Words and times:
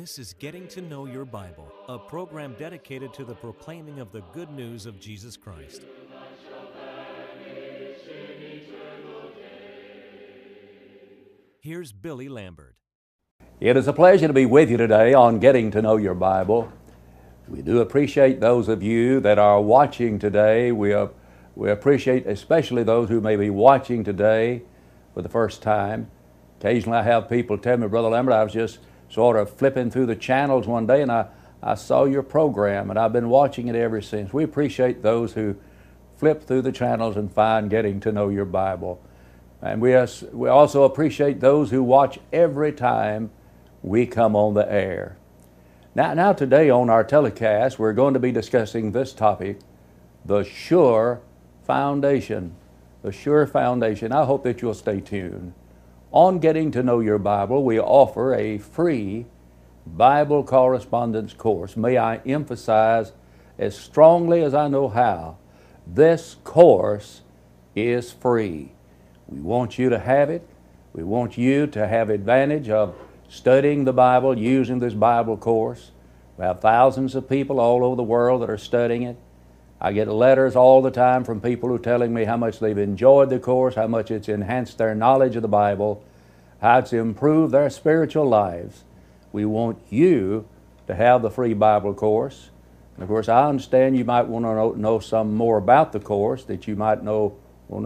This 0.00 0.16
is 0.16 0.32
Getting 0.32 0.68
to 0.68 0.80
Know 0.80 1.06
Your 1.06 1.24
Bible, 1.24 1.72
a 1.88 1.98
program 1.98 2.54
dedicated 2.56 3.12
to 3.14 3.24
the 3.24 3.34
proclaiming 3.34 3.98
of 3.98 4.12
the 4.12 4.20
good 4.32 4.48
news 4.48 4.86
of 4.86 5.00
Jesus 5.00 5.36
Christ. 5.36 5.82
Here's 11.58 11.90
Billy 11.90 12.28
Lambert. 12.28 12.76
It 13.58 13.76
is 13.76 13.88
a 13.88 13.92
pleasure 13.92 14.28
to 14.28 14.32
be 14.32 14.46
with 14.46 14.70
you 14.70 14.76
today 14.76 15.14
on 15.14 15.40
Getting 15.40 15.72
to 15.72 15.82
Know 15.82 15.96
Your 15.96 16.14
Bible. 16.14 16.72
We 17.48 17.60
do 17.60 17.80
appreciate 17.80 18.38
those 18.38 18.68
of 18.68 18.84
you 18.84 19.18
that 19.22 19.40
are 19.40 19.60
watching 19.60 20.20
today. 20.20 20.70
We, 20.70 20.94
we 21.56 21.72
appreciate 21.72 22.24
especially 22.24 22.84
those 22.84 23.08
who 23.08 23.20
may 23.20 23.34
be 23.34 23.50
watching 23.50 24.04
today 24.04 24.62
for 25.12 25.22
the 25.22 25.28
first 25.28 25.60
time. 25.60 26.08
Occasionally 26.60 26.98
I 26.98 27.02
have 27.02 27.28
people 27.28 27.58
tell 27.58 27.78
me, 27.78 27.88
Brother 27.88 28.10
Lambert, 28.10 28.34
I 28.34 28.44
was 28.44 28.52
just 28.52 28.78
sort 29.08 29.36
of 29.36 29.50
flipping 29.50 29.90
through 29.90 30.06
the 30.06 30.16
channels 30.16 30.66
one 30.66 30.86
day 30.86 31.02
and 31.02 31.10
I, 31.10 31.26
I 31.62 31.74
saw 31.74 32.04
your 32.04 32.22
program 32.22 32.90
and 32.90 32.98
I've 32.98 33.12
been 33.12 33.28
watching 33.28 33.68
it 33.68 33.74
ever 33.74 34.00
since. 34.00 34.32
We 34.32 34.44
appreciate 34.44 35.02
those 35.02 35.32
who 35.32 35.56
flip 36.16 36.44
through 36.44 36.62
the 36.62 36.72
channels 36.72 37.16
and 37.16 37.32
find 37.32 37.70
Getting 37.70 38.00
to 38.00 38.12
Know 38.12 38.28
Your 38.28 38.44
Bible. 38.44 39.00
And 39.62 39.80
we, 39.80 39.96
we 40.32 40.48
also 40.48 40.84
appreciate 40.84 41.40
those 41.40 41.70
who 41.70 41.82
watch 41.82 42.18
every 42.32 42.72
time 42.72 43.30
we 43.82 44.06
come 44.06 44.36
on 44.36 44.54
the 44.54 44.70
air. 44.70 45.16
Now, 45.94 46.14
now, 46.14 46.32
today 46.32 46.70
on 46.70 46.90
our 46.90 47.02
telecast, 47.02 47.78
we're 47.78 47.92
going 47.92 48.14
to 48.14 48.20
be 48.20 48.30
discussing 48.30 48.92
this 48.92 49.12
topic 49.12 49.58
the 50.24 50.44
sure 50.44 51.20
foundation. 51.64 52.54
The 53.02 53.10
sure 53.10 53.46
foundation. 53.46 54.12
I 54.12 54.24
hope 54.24 54.44
that 54.44 54.62
you'll 54.62 54.74
stay 54.74 55.00
tuned. 55.00 55.54
On 56.10 56.38
Getting 56.38 56.70
to 56.70 56.82
Know 56.82 57.00
Your 57.00 57.18
Bible, 57.18 57.62
we 57.62 57.78
offer 57.78 58.34
a 58.34 58.56
free 58.56 59.26
Bible 59.86 60.42
correspondence 60.42 61.34
course. 61.34 61.76
May 61.76 61.98
I 61.98 62.16
emphasize 62.18 63.12
as 63.58 63.76
strongly 63.76 64.42
as 64.42 64.54
I 64.54 64.68
know 64.68 64.88
how, 64.88 65.36
this 65.86 66.36
course 66.44 67.20
is 67.76 68.10
free. 68.10 68.72
We 69.26 69.40
want 69.40 69.78
you 69.78 69.90
to 69.90 69.98
have 69.98 70.30
it. 70.30 70.48
We 70.94 71.02
want 71.02 71.36
you 71.36 71.66
to 71.66 71.86
have 71.86 72.08
advantage 72.08 72.70
of 72.70 72.94
studying 73.28 73.84
the 73.84 73.92
Bible 73.92 74.38
using 74.38 74.78
this 74.78 74.94
Bible 74.94 75.36
course. 75.36 75.90
We 76.38 76.44
have 76.46 76.60
thousands 76.60 77.14
of 77.16 77.28
people 77.28 77.60
all 77.60 77.84
over 77.84 77.96
the 77.96 78.02
world 78.02 78.40
that 78.40 78.48
are 78.48 78.56
studying 78.56 79.02
it. 79.02 79.18
I 79.80 79.92
get 79.92 80.08
letters 80.08 80.56
all 80.56 80.82
the 80.82 80.90
time 80.90 81.22
from 81.22 81.40
people 81.40 81.68
who 81.68 81.76
are 81.76 81.80
telling 81.80 82.12
me 82.12 82.24
how 82.24 82.36
much 82.36 82.58
they've 82.58 82.76
enjoyed 82.76 83.30
the 83.30 83.38
course, 83.38 83.76
how 83.76 83.86
much 83.86 84.10
it's 84.10 84.28
enhanced 84.28 84.78
their 84.78 84.94
knowledge 84.94 85.36
of 85.36 85.42
the 85.42 85.48
Bible, 85.48 86.02
how 86.60 86.78
it's 86.78 86.92
improved 86.92 87.52
their 87.52 87.70
spiritual 87.70 88.26
lives. 88.26 88.82
We 89.30 89.44
want 89.44 89.78
you 89.88 90.48
to 90.88 90.94
have 90.96 91.22
the 91.22 91.30
free 91.30 91.54
Bible 91.54 91.94
course. 91.94 92.50
And 92.96 93.04
of 93.04 93.08
course, 93.08 93.28
I 93.28 93.48
understand 93.48 93.96
you 93.96 94.04
might 94.04 94.26
want 94.26 94.44
to 94.46 94.54
know, 94.54 94.72
know 94.72 94.98
some 94.98 95.34
more 95.34 95.58
about 95.58 95.92
the 95.92 96.00
course, 96.00 96.42
that 96.44 96.66
you 96.66 96.74
might 96.74 97.04
know 97.04 97.36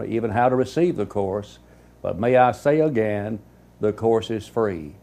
even 0.07 0.31
how 0.31 0.49
to 0.49 0.55
receive 0.55 0.95
the 0.95 1.05
course. 1.05 1.59
But 2.01 2.19
may 2.19 2.35
I 2.37 2.53
say 2.53 2.79
again, 2.79 3.39
the 3.79 3.93
course 3.93 4.31
is 4.31 4.47
free. 4.47 4.95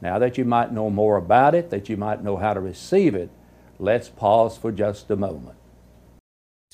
Now 0.00 0.18
that 0.18 0.38
you 0.38 0.46
might 0.46 0.72
know 0.72 0.88
more 0.88 1.16
about 1.16 1.54
it, 1.54 1.68
that 1.68 1.90
you 1.90 1.98
might 1.98 2.24
know 2.24 2.38
how 2.38 2.54
to 2.54 2.60
receive 2.60 3.14
it, 3.14 3.28
let's 3.78 4.08
pause 4.08 4.56
for 4.56 4.72
just 4.72 5.10
a 5.10 5.16
moment. 5.16 5.56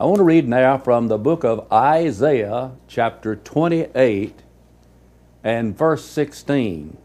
I 0.00 0.04
want 0.04 0.18
to 0.18 0.24
read 0.24 0.46
now 0.46 0.78
from 0.78 1.08
the 1.08 1.18
book 1.18 1.42
of 1.42 1.66
Isaiah, 1.72 2.70
chapter 2.86 3.34
28 3.34 4.32
and 5.42 5.76
verse 5.76 6.04
16. 6.04 6.96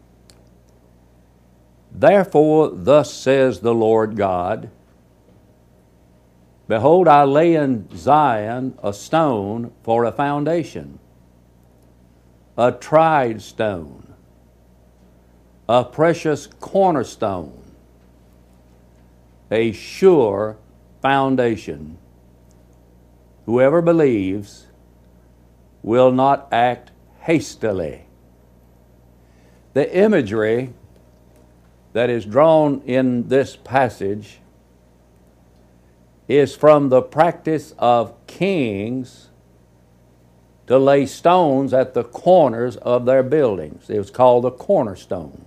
Therefore, 1.90 2.70
thus 2.72 3.12
says 3.12 3.60
the 3.60 3.74
Lord 3.74 4.16
God 4.16 4.70
Behold, 6.68 7.08
I 7.08 7.24
lay 7.24 7.56
in 7.56 7.88
Zion 7.96 8.78
a 8.80 8.92
stone 8.92 9.72
for 9.82 10.04
a 10.04 10.12
foundation, 10.12 11.00
a 12.56 12.70
tried 12.70 13.42
stone, 13.42 14.14
a 15.68 15.84
precious 15.84 16.46
cornerstone, 16.46 17.60
a 19.50 19.72
sure 19.72 20.58
foundation 21.02 21.98
Whoever 23.46 23.82
believes 23.82 24.66
will 25.82 26.10
not 26.10 26.48
act 26.50 26.92
hastily. 27.20 28.06
The 29.74 29.94
imagery 29.94 30.72
that 31.92 32.08
is 32.10 32.24
drawn 32.24 32.80
in 32.86 33.28
this 33.28 33.56
passage 33.56 34.40
is 36.26 36.56
from 36.56 36.88
the 36.88 37.02
practice 37.02 37.74
of 37.78 38.14
kings 38.26 39.28
to 40.66 40.78
lay 40.78 41.04
stones 41.04 41.74
at 41.74 41.92
the 41.92 42.04
corners 42.04 42.76
of 42.78 43.04
their 43.04 43.22
buildings. 43.22 43.90
It 43.90 43.98
was 43.98 44.10
called 44.10 44.44
the 44.44 44.50
cornerstone. 44.50 45.44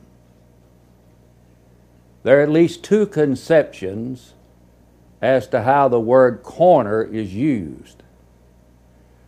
There 2.24 2.40
are 2.40 2.44
at 2.44 2.50
least 2.50 2.84
two 2.84 3.08
conceptions 3.08 4.34
as 5.22 5.47
to 5.47 5.63
how 5.63 5.88
the 5.88 6.00
word 6.00 6.44
corner 6.44 7.03
is 7.03 7.33
used. 7.33 8.03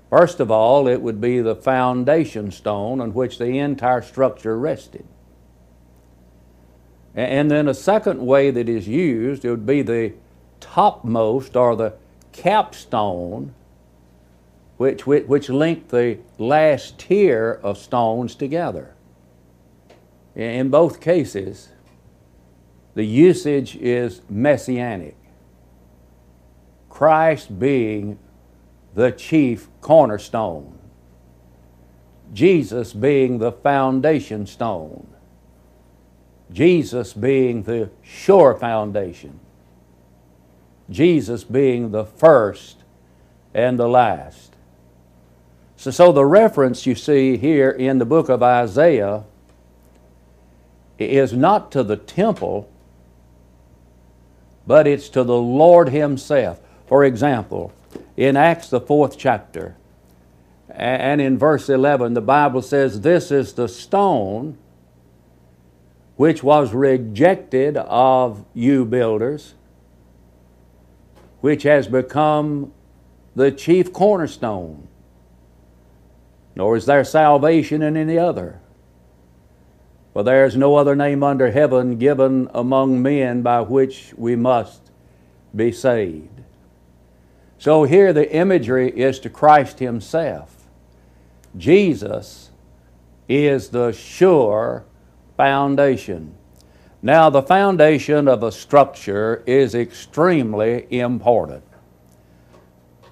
First 0.10 0.40
of 0.40 0.50
all, 0.50 0.88
it 0.88 1.02
would 1.02 1.22
be 1.22 1.40
the 1.40 1.56
foundation 1.56 2.52
stone 2.52 3.00
on 3.00 3.14
which 3.14 3.38
the 3.38 3.60
entire 3.60 4.02
structure 4.02 4.58
rested. 4.58 5.06
And 7.16 7.50
then 7.52 7.68
a 7.68 7.74
second 7.74 8.26
way 8.26 8.50
that 8.50 8.70
is 8.70 8.88
used, 8.88 9.46
it 9.46 9.50
would 9.50 9.66
be 9.66 9.82
the 9.82 10.14
topmost 10.60 11.56
or 11.56 11.76
the 11.76 11.94
capstone, 12.32 13.54
which, 14.78 15.06
which, 15.06 15.26
which 15.26 15.50
linked 15.50 15.90
the 15.90 16.20
last 16.38 16.98
tier 16.98 17.60
of 17.62 17.78
stones 17.78 18.36
together. 18.36 18.96
In 20.36 20.70
both 20.70 21.02
cases, 21.02 21.70
the 22.94 23.04
usage 23.04 23.76
is 23.76 24.22
messianic. 24.30 25.19
Christ 27.00 27.58
being 27.58 28.20
the 28.94 29.14
chief 29.14 29.70
cornerstone, 29.80 30.78
Jesus 32.34 32.92
being 32.92 33.38
the 33.38 33.54
foundation 33.54 34.46
stone, 34.46 35.08
Jesus 36.52 37.14
being 37.14 37.64
the 37.64 37.90
sure 38.04 38.54
foundation, 38.54 39.40
Jesus 40.90 41.46
being 41.46 41.92
the 41.92 42.04
first 42.04 42.84
and 43.54 43.80
the 43.80 43.88
last. 43.88 44.58
So, 45.78 45.92
so 45.92 46.12
the 46.12 46.26
reference 46.26 46.86
you 46.86 46.96
see 46.96 47.38
here 47.38 47.72
in 47.72 48.00
the 48.00 48.06
book 48.06 48.28
of 48.28 48.44
Isaiah 48.44 49.24
is 50.98 51.32
not 51.32 51.72
to 51.72 51.82
the 51.82 51.96
temple, 51.96 52.70
but 54.68 54.86
it's 54.86 55.08
to 55.08 55.24
the 55.24 55.38
Lord 55.38 55.88
Himself. 55.88 56.60
For 56.90 57.04
example, 57.04 57.72
in 58.18 58.36
Acts, 58.36 58.72
the 58.72 58.82
fourth 58.82 59.16
chapter, 59.16 59.76
and 60.72 61.22
in 61.22 61.38
verse 61.38 61.70
11, 61.70 62.16
the 62.16 62.22
Bible 62.22 62.64
says, 62.64 63.02
This 63.02 63.30
is 63.30 63.54
the 63.54 63.68
stone 63.68 64.58
which 66.16 66.42
was 66.42 66.74
rejected 66.74 67.78
of 67.78 68.44
you 68.56 68.86
builders, 68.86 69.54
which 71.42 71.62
has 71.62 71.88
become 71.88 72.74
the 73.36 73.52
chief 73.52 73.94
cornerstone. 73.94 74.88
Nor 76.56 76.76
is 76.76 76.88
there 76.88 77.04
salvation 77.04 77.84
in 77.84 77.98
any 77.98 78.18
other. 78.18 78.62
For 80.14 80.24
there 80.24 80.44
is 80.44 80.58
no 80.58 80.76
other 80.76 80.96
name 80.96 81.22
under 81.22 81.52
heaven 81.52 82.00
given 82.00 82.50
among 82.52 83.00
men 83.00 83.44
by 83.44 83.62
which 83.62 84.12
we 84.18 84.36
must 84.36 84.90
be 85.56 85.72
saved. 85.72 86.39
So 87.60 87.84
here 87.84 88.14
the 88.14 88.34
imagery 88.34 88.90
is 88.90 89.20
to 89.20 89.30
Christ 89.30 89.80
Himself. 89.80 90.56
Jesus 91.58 92.52
is 93.28 93.70
the 93.70 93.92
sure 93.92 94.86
foundation. 95.36 96.34
Now, 97.02 97.30
the 97.30 97.42
foundation 97.42 98.28
of 98.28 98.44
a 98.44 98.52
structure 98.52 99.44
is 99.46 99.76
extremely 99.76 100.88
important. 100.90 101.64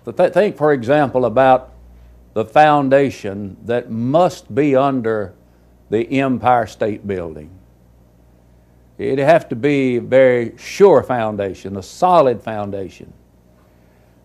Think, 0.05 0.55
for 0.55 0.71
example, 0.71 1.25
about 1.25 1.73
the 2.33 2.45
foundation 2.45 3.57
that 3.65 3.91
must 3.91 4.53
be 4.53 4.75
under 4.75 5.33
the 5.89 6.19
Empire 6.21 6.67
State 6.67 7.05
Building. 7.05 7.49
It'd 8.97 9.19
have 9.19 9.49
to 9.49 9.55
be 9.55 9.97
a 9.97 10.01
very 10.01 10.57
sure 10.57 11.03
foundation, 11.03 11.75
a 11.75 11.83
solid 11.83 12.41
foundation. 12.41 13.11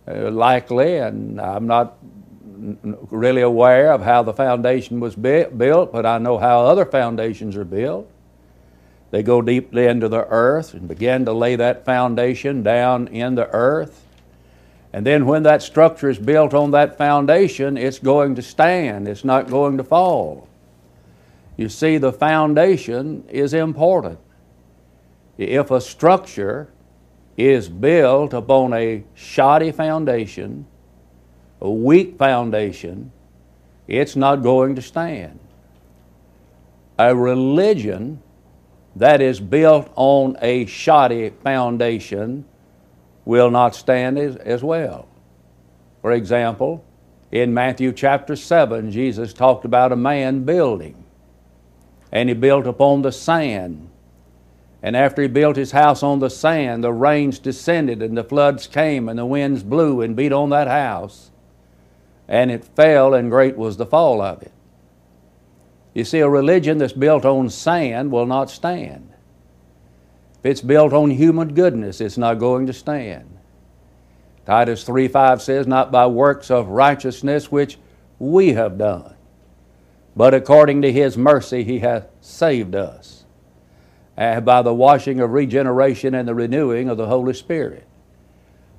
Uh, 0.07 0.31
likely, 0.31 0.97
and 0.97 1.41
I'm 1.41 1.67
not 1.67 1.97
really 3.11 3.43
aware 3.43 3.93
of 3.93 4.03
how 4.03 4.23
the 4.23 4.33
foundation 4.33 4.99
was 4.99 5.15
built, 5.15 5.93
but 5.93 6.05
I 6.07 6.19
know 6.19 6.39
how 6.39 6.67
other 6.67 6.85
foundations 6.85 7.57
are 7.57 7.65
built. 7.65 8.11
They 9.13 9.23
go 9.23 9.43
deeply 9.43 9.87
into 9.87 10.09
the 10.09 10.27
earth 10.29 10.75
and 10.75 10.89
begin 10.89 11.25
to 11.27 11.33
lay 11.33 11.55
that 11.57 11.85
foundation 11.85 12.63
down 12.63 13.09
in 13.09 13.35
the 13.35 13.49
earth. 13.51 14.07
And 14.93 15.07
then 15.07 15.27
when 15.27 15.45
that 15.45 15.63
structure 15.63 16.11
is 16.11 16.19
built 16.19 16.53
on 16.53 16.73
that 16.73 16.99
foundation, 16.99 17.77
it's 17.77 17.99
going 17.99 18.35
to 18.35 18.43
stand, 18.43 19.07
it's 19.07 19.25
not 19.25 19.49
going 19.49 19.77
to 19.77 19.85
fall. 19.85 20.49
You 21.57 21.69
see, 21.69 21.99
the 21.99 22.13
foundation 22.13 23.25
is 23.29 23.55
important. 23.55 24.19
If 25.39 25.71
a 25.71 25.81
structure 25.81 26.73
is 27.49 27.69
built 27.69 28.33
upon 28.33 28.73
a 28.73 29.05
shoddy 29.15 29.73
foundation, 29.73 30.67
a 31.61 31.71
weak 31.71 32.19
foundation, 32.19 33.13
it's 33.89 34.17
not 34.17 34.43
going 34.43 34.75
to 34.77 34.83
stand. 34.83 35.39
A 36.99 37.15
religion 37.15 38.23
that 38.97 39.21
is 39.21 39.41
built 39.41 39.91
on 39.97 40.37
a 40.41 40.67
shoddy 40.67 41.31
foundation 41.31 42.45
will 43.25 43.51
not 43.51 43.75
stand 43.75 44.19
as, 44.19 44.37
as 44.37 44.63
well. 44.63 45.09
For 46.03 46.13
example, 46.13 46.85
in 47.31 47.55
Matthew 47.55 47.93
chapter 47.93 48.37
7, 48.37 48.91
Jesus 48.91 49.33
talked 49.33 49.65
about 49.65 49.93
a 49.93 49.97
man 49.97 50.45
building, 50.45 51.03
and 52.11 52.29
he 52.29 52.35
built 52.35 52.67
upon 52.67 53.03
the 53.03 53.13
sand. 53.13 53.89
And 54.83 54.97
after 54.97 55.23
he 55.23 55.29
built 55.29 55.57
his 55.57 55.71
house 55.71 56.03
on 56.03 56.19
the 56.19 56.31
sand, 56.31 56.83
the 56.83 56.93
rains 56.93 57.39
descended, 57.39 58.03
and 58.03 58.17
the 58.17 58.25
floods 58.25 58.67
came, 58.67 59.09
and 59.09 59.19
the 59.19 59.27
winds 59.27 59.63
blew 59.63 60.01
and 60.01 60.17
beat 60.17 60.33
on 60.33 60.51
that 60.51 60.67
house, 60.67 61.31
and 62.27 62.51
it 62.51 62.65
fell, 62.65 63.15
and 63.15 63.31
great 63.31 63.57
was 63.57 63.77
the 63.77 63.87
fall 63.87 64.21
of 64.21 64.43
it. 64.43 64.53
You 65.95 66.05
see, 66.05 66.21
a 66.21 66.29
religion 66.29 66.79
that's 66.79 66.93
built 66.93 67.25
on 67.25 67.51
sand 67.51 68.11
will 68.11 68.27
not 68.27 68.51
stand. 68.51 69.13
If 70.41 70.47
it's 70.47 70.61
built 70.61 70.93
on 70.93 71.11
human 71.11 71.55
goodness, 71.55 72.01
it's 72.01 72.19
not 72.19 72.41
going 72.41 72.67
to 72.67 72.73
stand. 72.73 73.39
Titus 74.45 74.83
3 74.83 75.07
5 75.07 75.41
says, 75.41 75.67
Not 75.67 75.93
by 75.93 76.07
works 76.07 76.51
of 76.51 76.69
righteousness 76.69 77.53
which 77.53 77.79
we 78.19 78.55
have 78.55 78.79
done, 78.79 79.15
but 80.17 80.35
according 80.35 80.83
to 80.83 80.93
His 80.93 81.17
mercy 81.17 81.63
He 81.63 81.79
hath 81.79 82.09
saved 82.21 82.75
us, 82.75 83.22
Uh, 84.23 84.41
by 84.41 84.63
the 84.63 84.73
washing 84.73 85.19
of 85.19 85.33
regeneration 85.33 86.15
and 86.15 86.29
the 86.29 86.35
renewing 86.35 86.89
of 86.89 86.97
the 86.97 87.09
Holy 87.09 87.35
Spirit. 87.35 87.85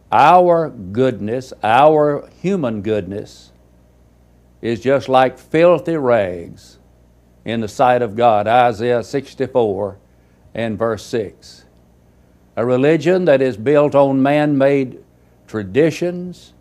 Our 0.10 0.70
goodness, 0.70 1.52
our 1.62 2.30
human 2.40 2.82
goodness, 2.82 3.52
is 4.62 4.80
just 4.80 5.10
like 5.10 5.38
filthy 5.38 5.98
rags 5.98 6.80
in 7.44 7.60
the 7.60 7.68
sight 7.68 8.02
of 8.02 8.16
God. 8.16 8.48
Isaiah 8.48 9.04
64 9.04 9.98
and 10.54 10.80
verse 10.80 11.06
6. 11.08 11.66
A 12.56 12.66
religion 12.66 13.26
that 13.26 13.42
is 13.42 13.58
built 13.58 13.96
on 13.96 14.24
man 14.24 14.58
made 14.58 15.04
traditions, 15.46 16.54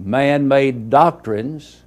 man 0.00 0.48
made 0.48 0.90
doctrines, 0.90 1.84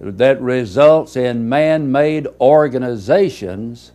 that 0.00 0.40
results 0.40 1.14
in 1.14 1.48
man 1.48 1.92
made 1.92 2.26
organizations 2.40 3.92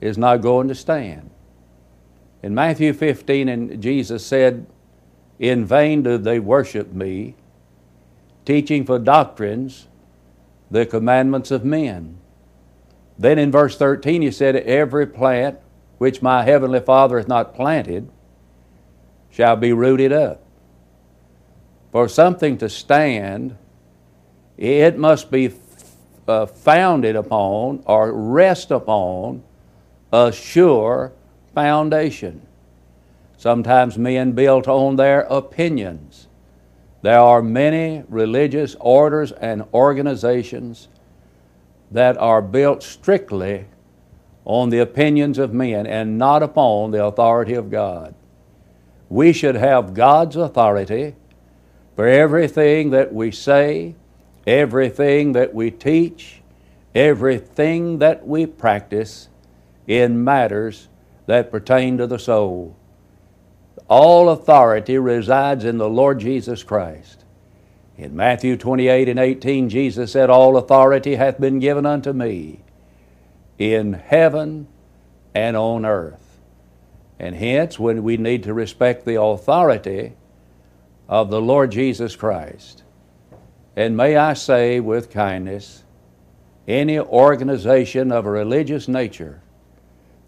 is 0.00 0.18
not 0.18 0.40
going 0.40 0.68
to 0.68 0.74
stand. 0.74 1.30
In 2.42 2.54
Matthew 2.54 2.92
15, 2.92 3.48
and 3.48 3.82
Jesus 3.82 4.24
said, 4.24 4.66
In 5.38 5.64
vain 5.64 6.02
do 6.02 6.18
they 6.18 6.38
worship 6.38 6.92
me, 6.92 7.34
teaching 8.44 8.84
for 8.84 8.98
doctrines 8.98 9.88
the 10.70 10.86
commandments 10.86 11.50
of 11.50 11.64
men. 11.64 12.18
Then 13.18 13.38
in 13.38 13.50
verse 13.50 13.76
13 13.76 14.22
he 14.22 14.30
said, 14.30 14.54
Every 14.56 15.06
plant 15.06 15.58
which 15.98 16.22
my 16.22 16.44
heavenly 16.44 16.80
Father 16.80 17.18
hath 17.18 17.28
not 17.28 17.54
planted 17.54 18.08
shall 19.30 19.56
be 19.56 19.72
rooted 19.72 20.12
up. 20.12 20.42
For 21.90 22.08
something 22.08 22.58
to 22.58 22.68
stand, 22.68 23.56
it 24.56 24.96
must 24.98 25.30
be 25.30 25.52
uh, 26.28 26.46
founded 26.46 27.16
upon 27.16 27.82
or 27.86 28.12
rest 28.12 28.70
upon 28.70 29.42
a 30.12 30.32
sure 30.32 31.12
foundation. 31.54 32.42
Sometimes 33.36 33.98
men 33.98 34.32
built 34.32 34.66
on 34.66 34.96
their 34.96 35.20
opinions. 35.22 36.26
There 37.02 37.20
are 37.20 37.42
many 37.42 38.02
religious 38.08 38.74
orders 38.80 39.32
and 39.32 39.64
organizations 39.72 40.88
that 41.90 42.16
are 42.18 42.42
built 42.42 42.82
strictly 42.82 43.66
on 44.44 44.70
the 44.70 44.78
opinions 44.78 45.38
of 45.38 45.52
men 45.52 45.86
and 45.86 46.18
not 46.18 46.42
upon 46.42 46.90
the 46.90 47.04
authority 47.04 47.54
of 47.54 47.70
God. 47.70 48.14
We 49.08 49.32
should 49.32 49.54
have 49.54 49.94
God's 49.94 50.36
authority 50.36 51.14
for 51.94 52.06
everything 52.06 52.90
that 52.90 53.12
we 53.12 53.30
say, 53.30 53.94
everything 54.46 55.32
that 55.32 55.54
we 55.54 55.70
teach, 55.70 56.40
everything 56.94 57.98
that 57.98 58.26
we 58.26 58.46
practice 58.46 59.28
in 59.88 60.22
matters 60.22 60.86
that 61.26 61.50
pertain 61.50 61.98
to 61.98 62.06
the 62.06 62.18
soul. 62.18 62.76
All 63.88 64.28
authority 64.28 64.98
resides 64.98 65.64
in 65.64 65.78
the 65.78 65.88
Lord 65.88 66.20
Jesus 66.20 66.62
Christ. 66.62 67.24
In 67.96 68.14
Matthew 68.14 68.56
28 68.56 69.08
and 69.08 69.18
18, 69.18 69.70
Jesus 69.70 70.12
said, 70.12 70.30
All 70.30 70.56
authority 70.56 71.16
hath 71.16 71.40
been 71.40 71.58
given 71.58 71.86
unto 71.86 72.12
me 72.12 72.60
in 73.58 73.94
heaven 73.94 74.68
and 75.34 75.56
on 75.56 75.84
earth. 75.84 76.38
And 77.18 77.34
hence, 77.34 77.78
when 77.78 78.04
we 78.04 78.16
need 78.16 78.44
to 78.44 78.54
respect 78.54 79.04
the 79.04 79.20
authority 79.20 80.12
of 81.08 81.30
the 81.30 81.40
Lord 81.40 81.72
Jesus 81.72 82.14
Christ, 82.14 82.84
and 83.74 83.96
may 83.96 84.16
I 84.16 84.34
say 84.34 84.78
with 84.78 85.10
kindness, 85.10 85.82
any 86.68 86.98
organization 86.98 88.12
of 88.12 88.26
a 88.26 88.30
religious 88.30 88.86
nature 88.86 89.40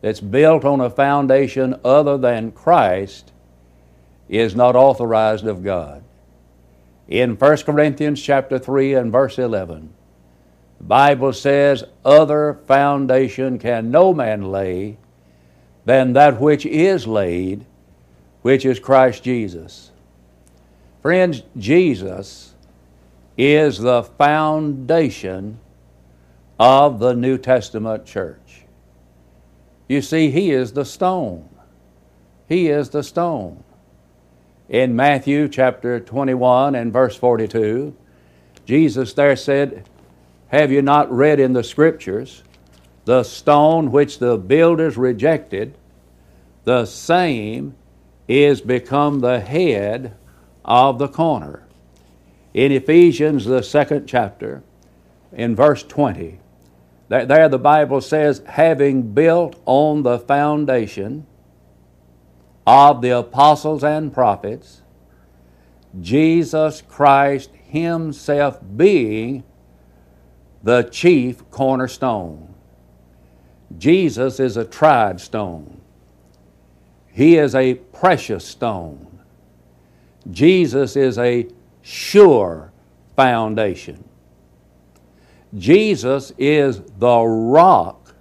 that's 0.00 0.20
built 0.20 0.64
on 0.64 0.80
a 0.80 0.90
foundation 0.90 1.78
other 1.84 2.16
than 2.16 2.52
Christ 2.52 3.32
is 4.28 4.54
not 4.54 4.76
authorized 4.76 5.46
of 5.46 5.62
God 5.62 6.02
in 7.10 7.36
1 7.36 7.56
Corinthians 7.58 8.22
chapter 8.22 8.58
3 8.58 8.94
and 8.94 9.12
verse 9.12 9.38
11. 9.38 9.92
The 10.78 10.84
Bible 10.84 11.32
says, 11.32 11.84
Other 12.04 12.58
foundation 12.66 13.58
can 13.58 13.90
no 13.90 14.14
man 14.14 14.50
lay 14.50 14.96
than 15.84 16.12
that 16.12 16.40
which 16.40 16.64
is 16.64 17.06
laid, 17.06 17.66
which 18.42 18.64
is 18.64 18.78
Christ 18.78 19.24
Jesus. 19.24 19.90
Friends, 21.02 21.42
Jesus 21.56 22.54
is 23.36 23.78
the 23.78 24.04
foundation 24.04 25.58
of 26.58 26.98
the 27.00 27.14
New 27.14 27.38
Testament 27.38 28.06
church. 28.06 28.59
You 29.90 30.02
see, 30.02 30.30
He 30.30 30.50
is 30.50 30.72
the 30.72 30.84
stone. 30.84 31.48
He 32.48 32.68
is 32.68 32.90
the 32.90 33.02
stone 33.02 33.62
in 34.70 34.94
Matthew 34.94 35.48
chapter 35.48 35.98
21 35.98 36.76
and 36.76 36.92
verse 36.92 37.16
42, 37.16 37.92
Jesus 38.64 39.12
there 39.14 39.34
said, 39.34 39.88
Have 40.48 40.70
you 40.70 40.80
not 40.80 41.10
read 41.10 41.40
in 41.40 41.54
the 41.54 41.64
Scriptures, 41.64 42.44
the 43.04 43.24
stone 43.24 43.90
which 43.90 44.20
the 44.20 44.38
builders 44.38 44.96
rejected, 44.96 45.76
the 46.62 46.86
same 46.86 47.74
is 48.28 48.60
become 48.60 49.18
the 49.18 49.40
head 49.40 50.14
of 50.64 51.00
the 51.00 51.08
corner. 51.08 51.66
In 52.54 52.70
Ephesians, 52.70 53.46
the 53.46 53.62
second 53.62 54.06
chapter, 54.06 54.62
in 55.32 55.56
verse 55.56 55.82
20, 55.82 56.38
there 57.10 57.48
the 57.48 57.58
Bible 57.58 58.00
says, 58.00 58.40
having 58.46 59.12
built 59.12 59.60
on 59.66 60.04
the 60.04 60.18
foundation 60.20 61.26
of 62.64 63.02
the 63.02 63.10
apostles 63.10 63.82
and 63.82 64.14
prophets, 64.14 64.82
Jesus 66.00 66.82
Christ 66.82 67.50
Himself 67.64 68.60
being 68.76 69.42
the 70.62 70.84
chief 70.84 71.48
cornerstone. 71.50 72.54
Jesus 73.76 74.38
is 74.38 74.56
a 74.56 74.64
tried 74.64 75.20
stone. 75.20 75.80
He 77.10 77.36
is 77.36 77.56
a 77.56 77.74
precious 77.74 78.44
stone. 78.44 79.18
Jesus 80.30 80.94
is 80.94 81.18
a 81.18 81.48
sure 81.82 82.72
foundation. 83.16 84.04
Jesus 85.56 86.32
is 86.38 86.80
the 86.98 87.20
rock 87.20 88.14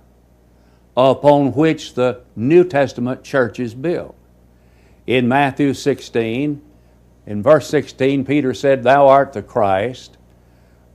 upon 0.98 1.53
which 1.53 1.93
the 1.93 2.21
New 2.36 2.63
Testament 2.63 3.24
church 3.24 3.59
is 3.59 3.74
built. 3.74 4.15
In 5.05 5.27
Matthew 5.27 5.74
16, 5.74 6.62
in 7.25 7.43
verse 7.43 7.69
16, 7.69 8.25
Peter 8.25 8.53
said, 8.53 8.83
Thou 8.83 9.07
art 9.07 9.33
the 9.33 9.41
Christ, 9.41 10.17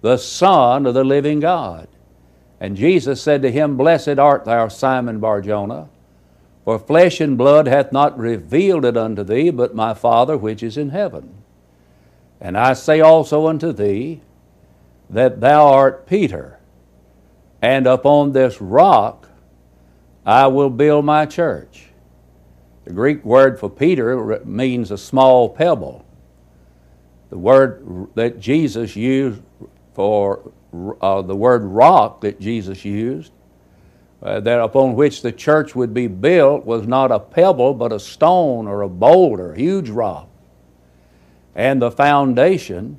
the 0.01 0.17
Son 0.17 0.87
of 0.87 0.95
the 0.95 1.05
living 1.05 1.41
God. 1.41 1.89
And 2.61 2.77
Jesus 2.77 3.23
said 3.23 3.43
to 3.43 3.53
him, 3.53 3.77
Blessed 3.77 4.19
art 4.19 4.45
thou, 4.45 4.69
Simon 4.69 5.21
Barjona, 5.21 5.89
for 6.65 6.79
flesh 6.79 7.21
and 7.21 7.39
blood 7.39 7.67
hath 7.67 7.93
not 7.93 8.19
revealed 8.19 8.85
it 8.85 8.97
unto 8.97 9.23
thee, 9.23 9.51
but 9.51 9.75
my 9.75 9.95
Father 9.95 10.37
which 10.37 10.63
is 10.63 10.77
in 10.77 10.91
heaven. 10.91 11.35
And 12.41 12.59
I 12.59 12.73
say 12.73 13.01
also 13.01 13.47
unto 13.47 13.73
thee, 13.73 14.21
that 15.11 15.41
thou 15.41 15.67
art 15.69 16.07
Peter, 16.07 16.59
and 17.63 17.87
upon 17.87 18.33
this 18.33 18.61
rock 18.61 19.29
I 20.27 20.47
will 20.47 20.71
build 20.71 21.05
my 21.05 21.27
church. 21.27 21.87
The 22.85 22.93
Greek 22.93 23.25
word 23.25 23.59
for 23.59 23.71
Peter 23.71 24.41
means 24.45 24.91
a 24.91 24.99
small 24.99 25.49
pebble. 25.49 26.05
The 27.31 27.39
word 27.39 28.09
that 28.15 28.41
Jesus 28.41 28.95
used 28.95 29.43
for 29.95 30.53
uh, 31.01 31.23
the 31.23 31.37
word 31.37 31.65
rock 31.65 32.21
that 32.23 32.41
Jesus 32.41 32.85
used, 32.85 33.33
uh, 34.23 34.41
that 34.41 34.61
upon 34.61 34.95
which 34.95 35.23
the 35.23 35.33
church 35.33 35.75
would 35.75 35.95
be 35.95 36.07
built, 36.07 36.65
was 36.65 36.87
not 36.87 37.13
a 37.13 37.19
pebble 37.19 37.75
but 37.75 37.93
a 37.93 38.01
stone 38.01 38.67
or 38.67 38.83
a 38.83 38.89
boulder, 38.89 39.55
huge 39.55 39.89
rock. 39.89 40.29
And 41.55 41.81
the 41.81 41.91
foundation 41.91 42.99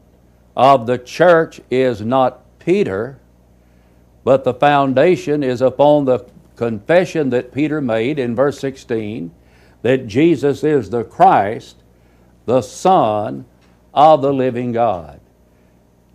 of 0.56 0.86
the 0.88 0.98
church 0.98 1.62
is 1.70 2.02
not 2.02 2.42
Peter, 2.60 3.20
but 4.24 4.44
the 4.44 4.54
foundation 4.54 5.44
is 5.44 5.62
upon 5.62 6.06
the 6.06 6.26
confession 6.56 7.30
that 7.30 7.54
Peter 7.54 7.82
made 7.82 8.18
in 8.18 8.36
verse 8.36 8.60
16 8.60 9.32
that 9.82 10.08
Jesus 10.08 10.64
is 10.64 10.90
the 10.90 11.04
Christ, 11.04 11.78
the 12.46 12.62
Son 12.62 13.46
of 13.94 14.22
the 14.22 14.34
living 14.34 14.72
God. 14.72 15.20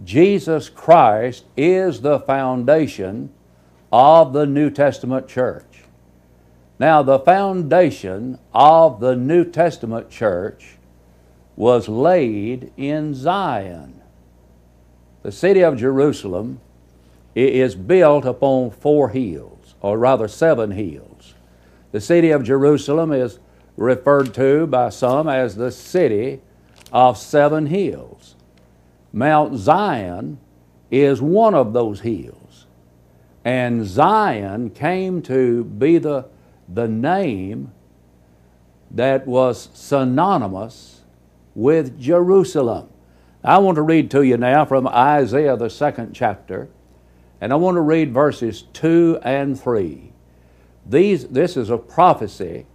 Jesus 0.02 0.68
Christ 0.68 1.44
is 1.56 2.00
the 2.00 2.20
foundation 2.20 3.32
of 3.92 4.32
the 4.32 4.46
New 4.46 4.70
Testament 4.70 5.28
church. 5.28 5.84
Now, 6.78 7.02
the 7.02 7.18
foundation 7.18 8.38
of 8.54 9.00
the 9.00 9.14
New 9.14 9.44
Testament 9.44 10.08
church 10.08 10.78
was 11.54 11.88
laid 11.88 12.72
in 12.78 13.14
Zion. 13.14 13.99
The 15.22 15.32
city 15.32 15.60
of 15.60 15.76
Jerusalem 15.76 16.60
is 17.34 17.74
built 17.74 18.24
upon 18.24 18.70
four 18.70 19.10
hills, 19.10 19.74
or 19.80 19.98
rather 19.98 20.28
seven 20.28 20.70
hills. 20.70 21.34
The 21.92 22.00
city 22.00 22.30
of 22.30 22.44
Jerusalem 22.44 23.12
is 23.12 23.38
referred 23.76 24.34
to 24.34 24.66
by 24.66 24.90
some 24.90 25.28
as 25.28 25.56
the 25.56 25.70
city 25.70 26.40
of 26.92 27.18
seven 27.18 27.66
hills. 27.66 28.34
Mount 29.12 29.56
Zion 29.56 30.38
is 30.90 31.20
one 31.20 31.54
of 31.54 31.72
those 31.72 32.00
hills. 32.00 32.66
And 33.44 33.86
Zion 33.86 34.70
came 34.70 35.22
to 35.22 35.64
be 35.64 35.98
the, 35.98 36.26
the 36.68 36.88
name 36.88 37.72
that 38.90 39.26
was 39.26 39.70
synonymous 39.72 41.00
with 41.54 41.98
Jerusalem. 41.98 42.89
I 43.42 43.56
want 43.58 43.76
to 43.76 43.82
read 43.82 44.10
to 44.10 44.22
you 44.22 44.36
now 44.36 44.66
from 44.66 44.86
Isaiah, 44.86 45.56
the 45.56 45.70
second 45.70 46.12
chapter, 46.12 46.68
and 47.40 47.52
I 47.52 47.56
want 47.56 47.76
to 47.76 47.80
read 47.80 48.12
verses 48.12 48.62
2 48.74 49.20
and 49.22 49.58
3. 49.58 50.12
These, 50.84 51.28
this 51.28 51.56
is 51.56 51.70
a 51.70 51.78
prophecy 51.78 52.66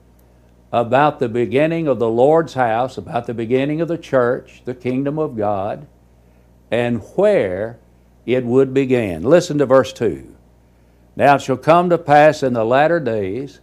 about 0.71 1.19
the 1.19 1.29
beginning 1.29 1.87
of 1.87 1.99
the 1.99 2.09
Lord's 2.09 2.55
house, 2.55 2.97
about 2.97 3.27
the 3.27 3.33
beginning 3.33 3.79
of 3.79 3.87
the 3.87 3.97
church, 3.97 4.63
the 4.65 4.73
kingdom 4.73 5.19
of 5.19 5.37
God, 5.37 5.85
and 6.71 7.01
where 7.15 7.77
it 8.25 8.43
would 8.43 8.73
begin. 8.73 9.21
Listen 9.21 9.59
to 9.59 9.67
verse 9.67 9.93
2. 9.93 10.35
Now 11.15 11.35
it 11.35 11.43
shall 11.43 11.57
come 11.57 11.91
to 11.91 11.97
pass 11.99 12.41
in 12.41 12.53
the 12.53 12.65
latter 12.65 12.99
days 12.99 13.59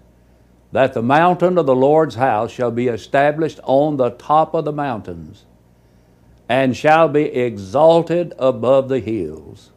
that 0.71 0.93
the 0.95 1.03
mountain 1.03 1.59
of 1.59 1.67
the 1.67 1.75
Lord's 1.75 2.15
house 2.15 2.53
shall 2.53 2.71
be 2.71 2.87
established 2.87 3.59
on 3.65 3.97
the 3.97 4.11
top 4.11 4.55
of 4.55 4.65
the 4.65 4.73
mountains 4.73 5.47
and 6.53 6.77
shall 6.77 7.09
be 7.09 7.23
exalted 7.23 8.35
above 8.39 8.91
the 8.91 9.01
hills. 9.01 9.71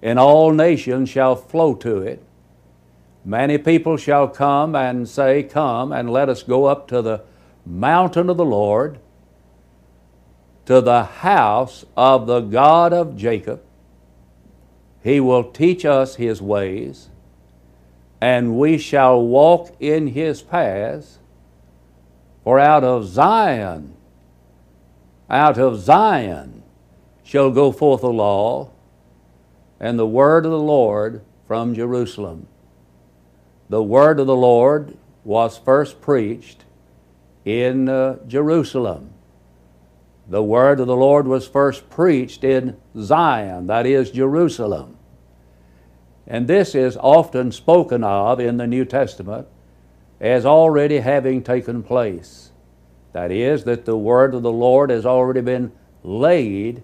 And 0.00 0.16
all 0.16 0.52
nations 0.52 1.08
shall 1.08 1.34
flow 1.34 1.74
to 1.74 2.02
it. 2.02 2.22
Many 3.24 3.58
people 3.58 3.96
shall 3.96 4.28
come 4.28 4.76
and 4.76 5.08
say, 5.08 5.42
Come 5.42 5.90
and 5.90 6.08
let 6.08 6.28
us 6.28 6.44
go 6.44 6.66
up 6.66 6.86
to 6.86 7.02
the 7.02 7.24
mountain 7.64 8.30
of 8.30 8.36
the 8.36 8.44
Lord, 8.44 9.00
to 10.66 10.80
the 10.80 11.02
house 11.02 11.84
of 11.96 12.28
the 12.28 12.42
God 12.42 12.92
of 12.92 13.16
Jacob. 13.16 13.60
He 15.02 15.18
will 15.18 15.50
teach 15.50 15.84
us 15.84 16.14
His 16.14 16.40
ways, 16.40 17.08
and 18.20 18.56
we 18.56 18.78
shall 18.78 19.20
walk 19.20 19.74
in 19.80 20.06
His 20.06 20.42
paths. 20.42 21.18
For 22.44 22.60
out 22.60 22.84
of 22.84 23.04
Zion 23.08 23.95
out 25.28 25.58
of 25.58 25.80
Zion 25.80 26.62
shall 27.22 27.50
go 27.50 27.72
forth 27.72 28.02
the 28.02 28.12
law 28.12 28.70
and 29.80 29.98
the 29.98 30.06
word 30.06 30.44
of 30.44 30.52
the 30.52 30.58
Lord 30.58 31.22
from 31.46 31.74
Jerusalem. 31.74 32.46
The 33.68 33.82
word 33.82 34.20
of 34.20 34.26
the 34.26 34.36
Lord 34.36 34.96
was 35.24 35.58
first 35.58 36.00
preached 36.00 36.64
in 37.44 37.88
uh, 37.88 38.18
Jerusalem. 38.26 39.10
The 40.28 40.42
word 40.42 40.80
of 40.80 40.86
the 40.86 40.96
Lord 40.96 41.26
was 41.26 41.46
first 41.46 41.88
preached 41.90 42.42
in 42.42 42.76
Zion, 42.98 43.66
that 43.68 43.86
is, 43.86 44.10
Jerusalem. 44.10 44.96
And 46.26 46.48
this 46.48 46.74
is 46.74 46.96
often 46.96 47.52
spoken 47.52 48.02
of 48.02 48.40
in 48.40 48.56
the 48.56 48.66
New 48.66 48.84
Testament 48.84 49.46
as 50.20 50.44
already 50.44 50.98
having 50.98 51.42
taken 51.42 51.82
place. 51.82 52.50
That 53.16 53.32
is, 53.32 53.64
that 53.64 53.86
the 53.86 53.96
word 53.96 54.34
of 54.34 54.42
the 54.42 54.52
Lord 54.52 54.90
has 54.90 55.06
already 55.06 55.40
been 55.40 55.72
laid 56.02 56.82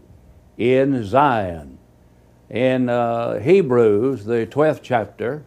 in 0.56 1.04
Zion. 1.04 1.76
In 2.48 2.88
uh, 2.88 3.38
Hebrews, 3.38 4.24
the 4.24 4.46
12th 4.46 4.80
chapter, 4.82 5.44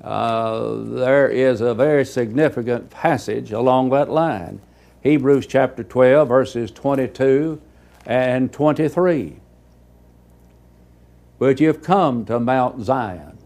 uh, 0.00 0.74
there 0.76 1.28
is 1.28 1.60
a 1.60 1.74
very 1.74 2.04
significant 2.04 2.90
passage 2.90 3.50
along 3.50 3.90
that 3.90 4.08
line. 4.08 4.60
Hebrews 5.00 5.48
chapter 5.48 5.82
12, 5.82 6.28
verses 6.28 6.70
22 6.70 7.60
and 8.06 8.52
23. 8.52 9.40
But 11.40 11.58
you've 11.58 11.82
come 11.82 12.24
to 12.26 12.38
Mount 12.38 12.84
Zion 12.84 13.36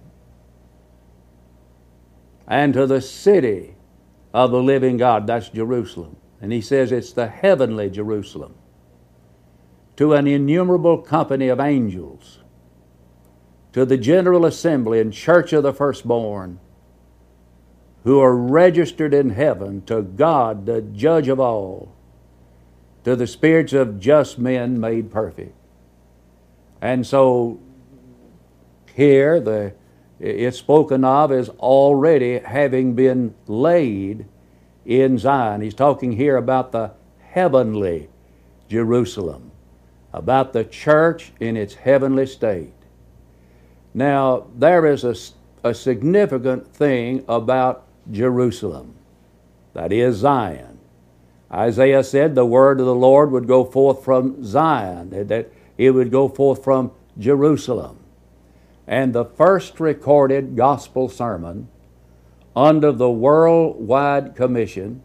and 2.46 2.74
to 2.74 2.86
the 2.86 3.00
city 3.00 3.76
of 4.34 4.50
the 4.50 4.62
living 4.62 4.98
God, 4.98 5.26
that's 5.26 5.48
Jerusalem 5.48 6.18
and 6.46 6.52
he 6.52 6.60
says 6.60 6.92
it's 6.92 7.12
the 7.12 7.26
heavenly 7.26 7.90
Jerusalem, 7.90 8.54
to 9.96 10.12
an 10.12 10.28
innumerable 10.28 10.98
company 10.98 11.48
of 11.48 11.58
angels, 11.58 12.38
to 13.72 13.84
the 13.84 13.98
general 13.98 14.46
assembly 14.46 15.00
and 15.00 15.12
church 15.12 15.52
of 15.52 15.64
the 15.64 15.72
firstborn, 15.72 16.60
who 18.04 18.20
are 18.20 18.36
registered 18.36 19.12
in 19.12 19.30
heaven, 19.30 19.82
to 19.86 20.02
God, 20.02 20.66
the 20.66 20.82
judge 20.82 21.26
of 21.26 21.40
all, 21.40 21.92
to 23.02 23.16
the 23.16 23.26
spirits 23.26 23.72
of 23.72 23.98
just 23.98 24.38
men 24.38 24.78
made 24.78 25.10
perfect. 25.10 25.56
And 26.80 27.04
so 27.04 27.58
here 28.94 29.40
the 29.40 29.74
it's 30.20 30.58
spoken 30.58 31.04
of 31.04 31.32
as 31.32 31.48
already 31.48 32.38
having 32.38 32.94
been 32.94 33.34
laid 33.48 34.26
in 34.86 35.18
Zion. 35.18 35.60
He's 35.60 35.74
talking 35.74 36.12
here 36.12 36.36
about 36.36 36.72
the 36.72 36.92
heavenly 37.20 38.08
Jerusalem, 38.68 39.50
about 40.12 40.52
the 40.52 40.64
church 40.64 41.32
in 41.40 41.56
its 41.56 41.74
heavenly 41.74 42.26
state. 42.26 42.72
Now, 43.92 44.46
there 44.54 44.86
is 44.86 45.04
a, 45.04 45.16
a 45.68 45.74
significant 45.74 46.72
thing 46.72 47.24
about 47.28 47.84
Jerusalem, 48.10 48.94
that 49.74 49.92
is 49.92 50.16
Zion. 50.16 50.78
Isaiah 51.52 52.04
said 52.04 52.34
the 52.34 52.46
word 52.46 52.80
of 52.80 52.86
the 52.86 52.94
Lord 52.94 53.30
would 53.30 53.46
go 53.46 53.64
forth 53.64 54.04
from 54.04 54.44
Zion, 54.44 55.10
that 55.10 55.50
it 55.78 55.90
would 55.90 56.10
go 56.10 56.28
forth 56.28 56.62
from 56.62 56.92
Jerusalem. 57.18 57.98
And 58.86 59.12
the 59.12 59.24
first 59.24 59.80
recorded 59.80 60.56
gospel 60.56 61.08
sermon 61.08 61.68
under 62.56 62.90
the 62.90 63.10
worldwide 63.10 64.34
commission 64.34 65.02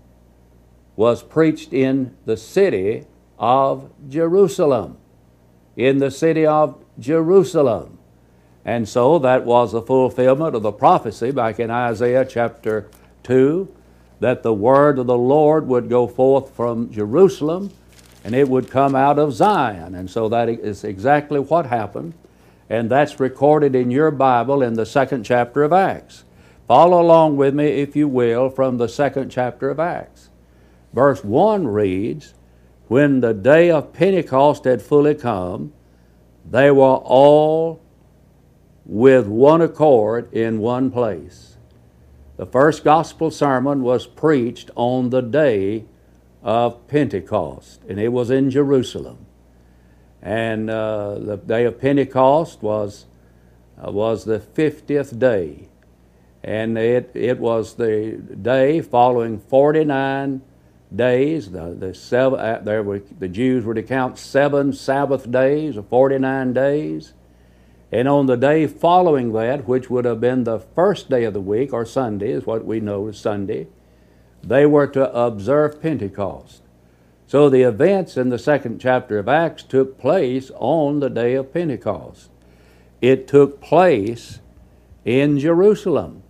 was 0.95 1.21
preached 1.21 1.73
in 1.73 2.15
the 2.25 2.37
city 2.37 3.05
of 3.37 3.91
Jerusalem. 4.07 4.97
In 5.75 5.99
the 5.99 6.11
city 6.11 6.45
of 6.45 6.81
Jerusalem. 6.97 7.97
And 8.63 8.87
so 8.87 9.19
that 9.19 9.43
was 9.43 9.73
the 9.73 9.81
fulfillment 9.81 10.55
of 10.55 10.61
the 10.61 10.71
prophecy 10.71 11.31
back 11.31 11.59
in 11.59 11.69
Isaiah 11.69 12.25
chapter 12.25 12.89
2 13.23 13.73
that 14.19 14.43
the 14.43 14.53
word 14.53 14.99
of 14.99 15.07
the 15.07 15.17
Lord 15.17 15.67
would 15.67 15.89
go 15.89 16.07
forth 16.07 16.55
from 16.55 16.91
Jerusalem 16.91 17.71
and 18.23 18.35
it 18.35 18.47
would 18.47 18.69
come 18.69 18.95
out 18.95 19.17
of 19.17 19.33
Zion. 19.33 19.95
And 19.95 20.09
so 20.09 20.29
that 20.29 20.47
is 20.47 20.83
exactly 20.83 21.39
what 21.39 21.65
happened. 21.65 22.13
And 22.69 22.89
that's 22.89 23.19
recorded 23.19 23.75
in 23.75 23.89
your 23.89 24.11
Bible 24.11 24.61
in 24.61 24.75
the 24.75 24.85
second 24.85 25.23
chapter 25.23 25.63
of 25.63 25.73
Acts. 25.73 26.23
Follow 26.71 27.01
along 27.01 27.35
with 27.35 27.53
me, 27.53 27.65
if 27.65 27.97
you 27.97 28.07
will, 28.07 28.49
from 28.49 28.77
the 28.77 28.87
second 28.87 29.29
chapter 29.29 29.69
of 29.69 29.77
Acts. 29.77 30.29
Verse 30.93 31.21
1 31.21 31.67
reads 31.67 32.33
When 32.87 33.19
the 33.19 33.33
day 33.33 33.69
of 33.69 33.91
Pentecost 33.91 34.63
had 34.63 34.81
fully 34.81 35.13
come, 35.13 35.73
they 36.49 36.71
were 36.71 36.95
all 37.03 37.81
with 38.85 39.27
one 39.27 39.61
accord 39.61 40.33
in 40.33 40.59
one 40.59 40.91
place. 40.91 41.57
The 42.37 42.45
first 42.45 42.85
gospel 42.85 43.31
sermon 43.31 43.83
was 43.83 44.07
preached 44.07 44.71
on 44.77 45.09
the 45.09 45.19
day 45.19 45.83
of 46.41 46.87
Pentecost, 46.87 47.81
and 47.89 47.99
it 47.99 48.13
was 48.13 48.31
in 48.31 48.49
Jerusalem. 48.49 49.25
And 50.21 50.69
uh, 50.69 51.15
the 51.19 51.35
day 51.35 51.65
of 51.65 51.81
Pentecost 51.81 52.63
was, 52.63 53.07
uh, 53.77 53.91
was 53.91 54.23
the 54.23 54.39
50th 54.39 55.19
day. 55.19 55.67
And 56.43 56.77
it, 56.77 57.11
it 57.13 57.39
was 57.39 57.75
the 57.75 58.13
day 58.41 58.81
following 58.81 59.39
49 59.39 60.41
days. 60.93 61.51
The, 61.51 61.75
the, 61.77 61.93
seven, 61.93 62.39
uh, 62.39 62.61
there 62.63 62.83
were, 62.83 62.99
the 62.99 63.27
Jews 63.27 63.63
were 63.63 63.75
to 63.75 63.83
count 63.83 64.17
seven 64.17 64.73
Sabbath 64.73 65.29
days 65.29 65.77
of 65.77 65.87
49 65.87 66.53
days. 66.53 67.13
And 67.91 68.07
on 68.07 68.25
the 68.25 68.37
day 68.37 68.67
following 68.67 69.33
that, 69.33 69.67
which 69.67 69.89
would 69.89 70.05
have 70.05 70.21
been 70.21 70.45
the 70.45 70.59
first 70.59 71.09
day 71.09 71.25
of 71.25 71.33
the 71.33 71.41
week, 71.41 71.73
or 71.73 71.85
Sunday, 71.85 72.31
is 72.31 72.45
what 72.45 72.65
we 72.65 72.79
know 72.79 73.07
as 73.07 73.19
Sunday, 73.19 73.67
they 74.41 74.65
were 74.65 74.87
to 74.87 75.13
observe 75.13 75.81
Pentecost. 75.81 76.61
So 77.27 77.49
the 77.49 77.61
events 77.61 78.17
in 78.17 78.29
the 78.29 78.39
second 78.39 78.79
chapter 78.79 79.19
of 79.19 79.29
Acts 79.29 79.63
took 79.63 79.97
place 79.97 80.51
on 80.55 80.99
the 80.99 81.09
day 81.09 81.35
of 81.35 81.53
Pentecost. 81.53 82.29
It 83.01 83.27
took 83.27 83.61
place 83.61 84.39
in 85.05 85.39
Jerusalem. 85.39 86.20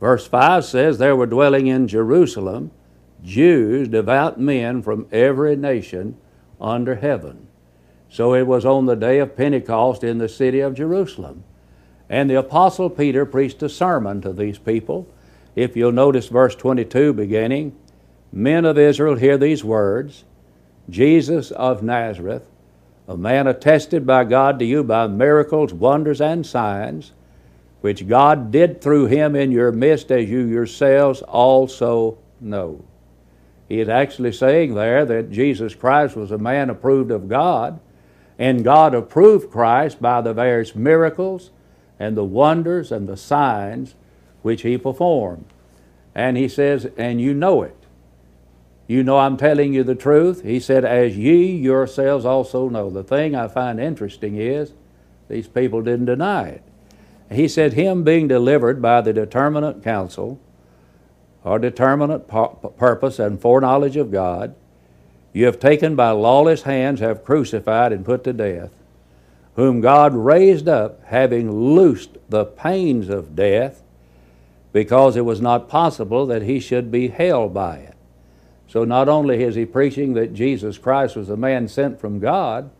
Verse 0.00 0.26
5 0.26 0.64
says, 0.64 0.98
There 0.98 1.16
were 1.16 1.26
dwelling 1.26 1.66
in 1.66 1.88
Jerusalem 1.88 2.70
Jews, 3.22 3.88
devout 3.88 4.38
men 4.40 4.82
from 4.82 5.06
every 5.10 5.56
nation 5.56 6.16
under 6.60 6.96
heaven. 6.96 7.48
So 8.08 8.34
it 8.34 8.46
was 8.46 8.64
on 8.64 8.86
the 8.86 8.94
day 8.94 9.18
of 9.18 9.36
Pentecost 9.36 10.04
in 10.04 10.18
the 10.18 10.28
city 10.28 10.60
of 10.60 10.74
Jerusalem. 10.74 11.44
And 12.08 12.30
the 12.30 12.38
Apostle 12.38 12.88
Peter 12.88 13.26
preached 13.26 13.62
a 13.62 13.68
sermon 13.68 14.20
to 14.22 14.32
these 14.32 14.58
people 14.58 15.08
if 15.56 15.76
you'll 15.76 15.92
notice 15.92 16.28
verse 16.28 16.54
22 16.54 17.12
beginning, 17.12 17.76
Men 18.30 18.64
of 18.64 18.78
Israel, 18.78 19.16
hear 19.16 19.36
these 19.36 19.64
words 19.64 20.24
Jesus 20.88 21.50
of 21.50 21.82
Nazareth, 21.82 22.44
a 23.08 23.16
man 23.16 23.46
attested 23.46 24.06
by 24.06 24.24
God 24.24 24.58
to 24.58 24.64
you 24.64 24.84
by 24.84 25.06
miracles, 25.06 25.72
wonders, 25.72 26.20
and 26.20 26.46
signs, 26.46 27.12
which 27.80 28.08
God 28.08 28.50
did 28.50 28.80
through 28.80 29.06
him 29.06 29.36
in 29.36 29.52
your 29.52 29.72
midst, 29.72 30.10
as 30.10 30.28
you 30.28 30.40
yourselves 30.40 31.22
also 31.22 32.18
know. 32.40 32.84
He 33.68 33.80
is 33.80 33.88
actually 33.88 34.32
saying 34.32 34.74
there 34.74 35.04
that 35.04 35.30
Jesus 35.30 35.74
Christ 35.74 36.16
was 36.16 36.30
a 36.30 36.38
man 36.38 36.70
approved 36.70 37.10
of 37.10 37.28
God, 37.28 37.80
and 38.38 38.64
God 38.64 38.94
approved 38.94 39.50
Christ 39.50 40.00
by 40.00 40.20
the 40.20 40.32
various 40.32 40.74
miracles 40.74 41.50
and 41.98 42.16
the 42.16 42.24
wonders 42.24 42.90
and 42.90 43.08
the 43.08 43.16
signs 43.16 43.94
which 44.42 44.62
he 44.62 44.78
performed. 44.78 45.44
And 46.14 46.36
he 46.36 46.48
says, 46.48 46.86
and 46.96 47.20
you 47.20 47.34
know 47.34 47.62
it. 47.62 47.76
You 48.86 49.02
know 49.02 49.18
I'm 49.18 49.36
telling 49.36 49.74
you 49.74 49.84
the 49.84 49.94
truth. 49.94 50.42
He 50.42 50.58
said, 50.60 50.84
as 50.84 51.16
ye 51.16 51.54
yourselves 51.54 52.24
also 52.24 52.68
know. 52.68 52.88
The 52.88 53.04
thing 53.04 53.34
I 53.36 53.48
find 53.48 53.78
interesting 53.78 54.36
is 54.36 54.72
these 55.28 55.46
people 55.46 55.82
didn't 55.82 56.06
deny 56.06 56.48
it. 56.48 56.62
He 57.30 57.46
said, 57.48 57.74
Him 57.74 58.04
being 58.04 58.28
delivered 58.28 58.80
by 58.80 59.00
the 59.00 59.12
determinate 59.12 59.82
counsel 59.82 60.40
or 61.44 61.58
determinate 61.58 62.26
purpose 62.28 63.18
and 63.18 63.40
foreknowledge 63.40 63.96
of 63.96 64.10
God, 64.10 64.54
you 65.32 65.44
have 65.44 65.60
taken 65.60 65.94
by 65.94 66.10
lawless 66.10 66.62
hands, 66.62 67.00
have 67.00 67.24
crucified 67.24 67.92
and 67.92 68.04
put 68.04 68.24
to 68.24 68.32
death, 68.32 68.70
whom 69.56 69.80
God 69.80 70.14
raised 70.14 70.68
up, 70.68 71.04
having 71.04 71.50
loosed 71.50 72.16
the 72.28 72.44
pains 72.44 73.08
of 73.08 73.36
death, 73.36 73.82
because 74.72 75.16
it 75.16 75.24
was 75.24 75.40
not 75.40 75.68
possible 75.68 76.26
that 76.26 76.42
he 76.42 76.60
should 76.60 76.90
be 76.90 77.08
held 77.08 77.52
by 77.54 77.76
it. 77.78 77.94
So 78.68 78.84
not 78.84 79.08
only 79.08 79.42
is 79.42 79.54
he 79.54 79.64
preaching 79.64 80.14
that 80.14 80.34
Jesus 80.34 80.76
Christ 80.76 81.16
was 81.16 81.30
a 81.30 81.36
man 81.36 81.68
sent 81.68 82.00
from 82.00 82.18
God, 82.18 82.70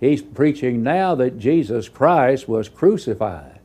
he's 0.00 0.22
preaching 0.22 0.82
now 0.82 1.14
that 1.14 1.38
Jesus 1.38 1.88
Christ 1.88 2.48
was 2.48 2.68
crucified 2.68 3.61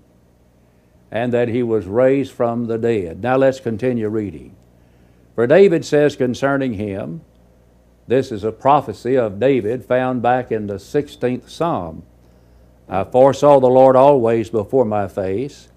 and 1.11 1.33
that 1.33 1.47
he 1.47 1.63
was 1.63 1.85
raised 1.85 2.31
from 2.31 2.65
the 2.65 2.77
dead. 2.77 3.21
Now 3.21 3.37
let's 3.37 3.59
continue 3.59 4.09
reading. 4.09 4.55
For 5.35 5.47
David 5.47 5.85
says 5.85 6.15
concerning 6.15 6.73
him, 6.73 7.21
this 8.07 8.31
is 8.31 8.43
a 8.43 8.51
prophecy 8.51 9.15
of 9.15 9.39
David 9.39 9.85
found 9.85 10.21
back 10.21 10.51
in 10.51 10.67
the 10.67 10.75
16th 10.75 11.49
Psalm. 11.49 12.03
I 12.89 13.03
foresaw 13.03 13.59
the 13.59 13.67
Lord 13.67 13.95
always 13.95 14.49
before 14.49 14.85
my 14.85 15.07
face 15.07 15.67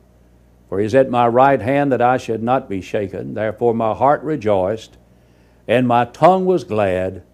for 0.70 0.78
he 0.78 0.86
is 0.86 0.94
at 0.94 1.10
my 1.10 1.26
right 1.26 1.60
hand 1.60 1.90
that 1.90 2.00
I 2.00 2.16
should 2.16 2.44
not 2.44 2.68
be 2.68 2.80
shaken. 2.80 3.34
Therefore 3.34 3.74
my 3.74 3.92
heart 3.92 4.22
rejoiced, 4.22 4.96
and 5.66 5.86
my 5.86 6.04
tongue 6.04 6.46
was 6.46 6.62
glad. 6.62 7.24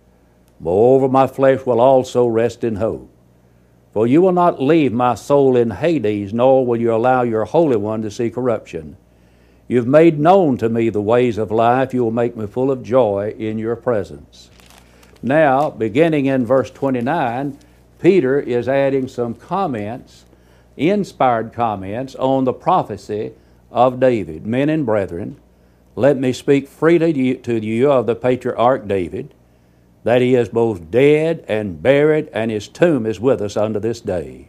Moreover, 0.59 1.06
my 1.06 1.26
flesh 1.26 1.66
will 1.66 1.78
also 1.78 2.26
rest 2.26 2.64
in 2.64 2.76
hope. 2.76 3.11
For 3.96 4.06
you 4.06 4.20
will 4.20 4.32
not 4.32 4.61
leave 4.61 4.92
my 4.92 5.14
soul 5.14 5.56
in 5.56 5.70
Hades, 5.70 6.35
nor 6.35 6.66
will 6.66 6.78
you 6.78 6.94
allow 6.94 7.22
your 7.22 7.46
Holy 7.46 7.78
One 7.78 8.02
to 8.02 8.11
see 8.11 8.28
corruption. 8.28 8.98
You've 9.68 9.87
made 9.87 10.20
known 10.20 10.59
to 10.59 10.68
me 10.68 10.90
the 10.90 11.00
ways 11.00 11.38
of 11.38 11.50
life. 11.50 11.94
You 11.94 12.04
will 12.04 12.11
make 12.11 12.37
me 12.37 12.46
full 12.46 12.70
of 12.70 12.82
joy 12.82 13.35
in 13.38 13.56
your 13.56 13.74
presence. 13.74 14.50
Now, 15.22 15.70
beginning 15.70 16.26
in 16.26 16.44
verse 16.44 16.70
29, 16.70 17.59
Peter 17.98 18.38
is 18.38 18.68
adding 18.68 19.09
some 19.09 19.32
comments 19.32 20.26
inspired 20.76 21.54
comments 21.54 22.14
on 22.16 22.44
the 22.44 22.52
prophecy 22.52 23.32
of 23.70 23.98
David. 23.98 24.46
Men 24.46 24.68
and 24.68 24.85
brethren, 24.85 25.40
let 25.94 26.18
me 26.18 26.35
speak 26.35 26.68
freely 26.68 27.35
to 27.35 27.64
you 27.64 27.90
of 27.90 28.04
the 28.04 28.14
patriarch 28.14 28.87
David, 28.87 29.32
that 30.07 30.23
he 30.23 30.37
is 30.37 30.49
both 30.49 30.88
dead 30.88 31.45
and 31.49 31.83
buried, 31.83 32.29
and 32.33 32.49
his 32.49 32.69
tomb 32.69 33.07
is 33.07 33.19
with 33.19 33.42
us 33.42 33.57
unto 33.57 33.81
this 33.81 34.01
day. 34.01 34.49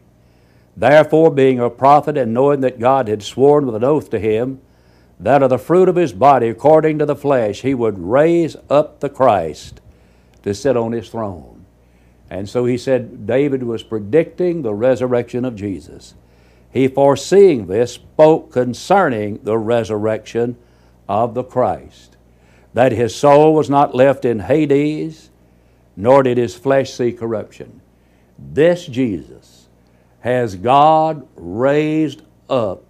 Therefore, 0.76 1.32
being 1.32 1.60
a 1.60 1.67
prophet, 1.67 2.15
and 2.15 2.32
knowing 2.32 2.62
that 2.62 2.80
God 2.80 3.08
had 3.08 3.24
sworn 3.24 3.65
with 3.65 3.74
an 3.74 3.84
oath 3.84 4.12
to 4.12 4.20
him, 4.20 4.62
that 5.20 5.41
of 5.41 5.50
the 5.50 5.58
fruit 5.58 5.89
of 5.89 5.96
his 5.96 6.13
body, 6.13 6.50
according 6.50 7.00
to 7.00 7.08
the 7.08 7.15
flesh, 7.15 7.63
he 7.63 7.74
would 7.74 7.98
raise 7.98 8.56
up 8.70 9.00
the 9.00 9.10
Christ 9.10 9.82
to 10.43 10.54
sit 10.54 10.78
on 10.78 10.91
his 10.91 11.10
throne. 11.10 11.65
And 12.30 12.48
so 12.48 12.65
he 12.65 12.78
said 12.78 13.26
David 13.26 13.63
was 13.63 13.82
predicting 13.82 14.62
the 14.62 14.76
resurrection 14.76 15.43
of 15.43 15.56
Jesus. 15.56 16.13
He, 16.72 16.88
foreseeing 16.88 17.65
this, 17.65 17.93
spoke 17.93 18.52
concerning 18.52 19.39
the 19.43 19.58
resurrection 19.58 20.56
of 21.10 21.34
the 21.34 21.43
Christ, 21.43 22.15
that 22.76 22.91
his 22.91 23.15
soul 23.15 23.56
was 23.56 23.72
not 23.72 23.96
left 23.96 24.24
in 24.24 24.41
Hades, 24.41 25.27
nor 25.97 26.21
did 26.23 26.38
his 26.38 26.55
flesh 26.55 26.93
see 26.93 27.12
corruption. 27.12 27.81
This 28.38 28.86
Jesus 28.86 29.67
has 30.19 30.55
God 30.55 31.27
raised 31.36 32.21
up, 32.49 32.83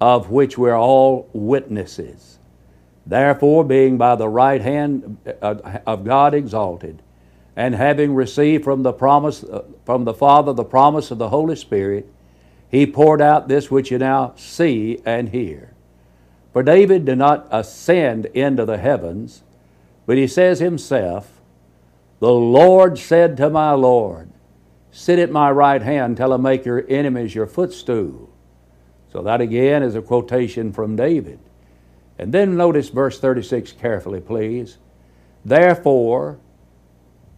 of 0.00 0.28
which 0.30 0.58
we're 0.58 0.76
all 0.76 1.30
witnesses. 1.32 2.38
Therefore, 3.06 3.64
being 3.64 3.96
by 3.96 4.16
the 4.16 4.28
right 4.28 4.60
hand 4.60 5.16
of 5.40 6.04
God 6.04 6.34
exalted, 6.34 7.00
and 7.56 7.74
having 7.74 8.14
received 8.14 8.64
from 8.64 8.82
the 8.82 8.92
promise 8.92 9.42
uh, 9.42 9.64
from 9.84 10.04
the 10.04 10.14
Father 10.14 10.52
the 10.52 10.64
promise 10.64 11.10
of 11.10 11.18
the 11.18 11.30
Holy 11.30 11.56
Spirit, 11.56 12.12
he 12.70 12.86
poured 12.86 13.22
out 13.22 13.48
this 13.48 13.70
which 13.70 13.90
you 13.90 13.98
now 13.98 14.34
see 14.36 15.00
and 15.04 15.30
hear. 15.30 15.72
For 16.52 16.62
David 16.62 17.04
did 17.04 17.18
not 17.18 17.48
ascend 17.50 18.26
into 18.26 18.64
the 18.64 18.78
heavens, 18.78 19.42
but 20.06 20.16
he 20.16 20.26
says 20.26 20.60
himself, 20.60 21.37
The 22.20 22.32
Lord 22.32 22.98
said 22.98 23.36
to 23.36 23.48
my 23.48 23.72
Lord, 23.72 24.30
Sit 24.90 25.18
at 25.18 25.30
my 25.30 25.50
right 25.50 25.80
hand 25.80 26.16
till 26.16 26.32
I 26.32 26.36
make 26.36 26.64
your 26.64 26.84
enemies 26.88 27.34
your 27.34 27.46
footstool. 27.46 28.28
So 29.12 29.22
that 29.22 29.40
again 29.40 29.82
is 29.82 29.94
a 29.94 30.02
quotation 30.02 30.72
from 30.72 30.96
David. 30.96 31.38
And 32.18 32.32
then 32.32 32.56
notice 32.56 32.88
verse 32.88 33.20
36 33.20 33.72
carefully, 33.72 34.20
please. 34.20 34.78
Therefore, 35.44 36.38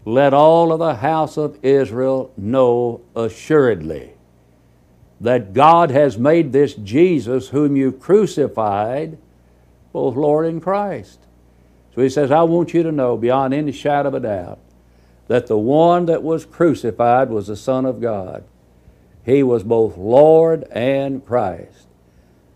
let 0.06 0.32
all 0.32 0.72
of 0.72 0.78
the 0.78 0.94
house 0.94 1.36
of 1.36 1.62
Israel 1.62 2.32
know 2.36 3.02
assuredly 3.14 4.14
that 5.20 5.52
God 5.52 5.90
has 5.90 6.16
made 6.16 6.52
this 6.52 6.72
Jesus, 6.74 7.48
whom 7.48 7.76
you 7.76 7.92
crucified, 7.92 9.18
both 9.92 10.16
Lord 10.16 10.46
and 10.46 10.62
Christ. 10.62 11.18
So 11.94 12.00
he 12.00 12.08
says, 12.08 12.30
I 12.30 12.42
want 12.44 12.72
you 12.72 12.82
to 12.82 12.92
know 12.92 13.18
beyond 13.18 13.52
any 13.52 13.72
shadow 13.72 14.08
of 14.08 14.14
a 14.14 14.20
doubt 14.20 14.58
that 15.30 15.46
the 15.46 15.56
one 15.56 16.06
that 16.06 16.24
was 16.24 16.44
crucified 16.44 17.30
was 17.30 17.46
the 17.46 17.54
Son 17.54 17.86
of 17.86 18.00
God. 18.00 18.42
He 19.24 19.44
was 19.44 19.62
both 19.62 19.96
Lord 19.96 20.64
and 20.72 21.24
Christ. 21.24 21.86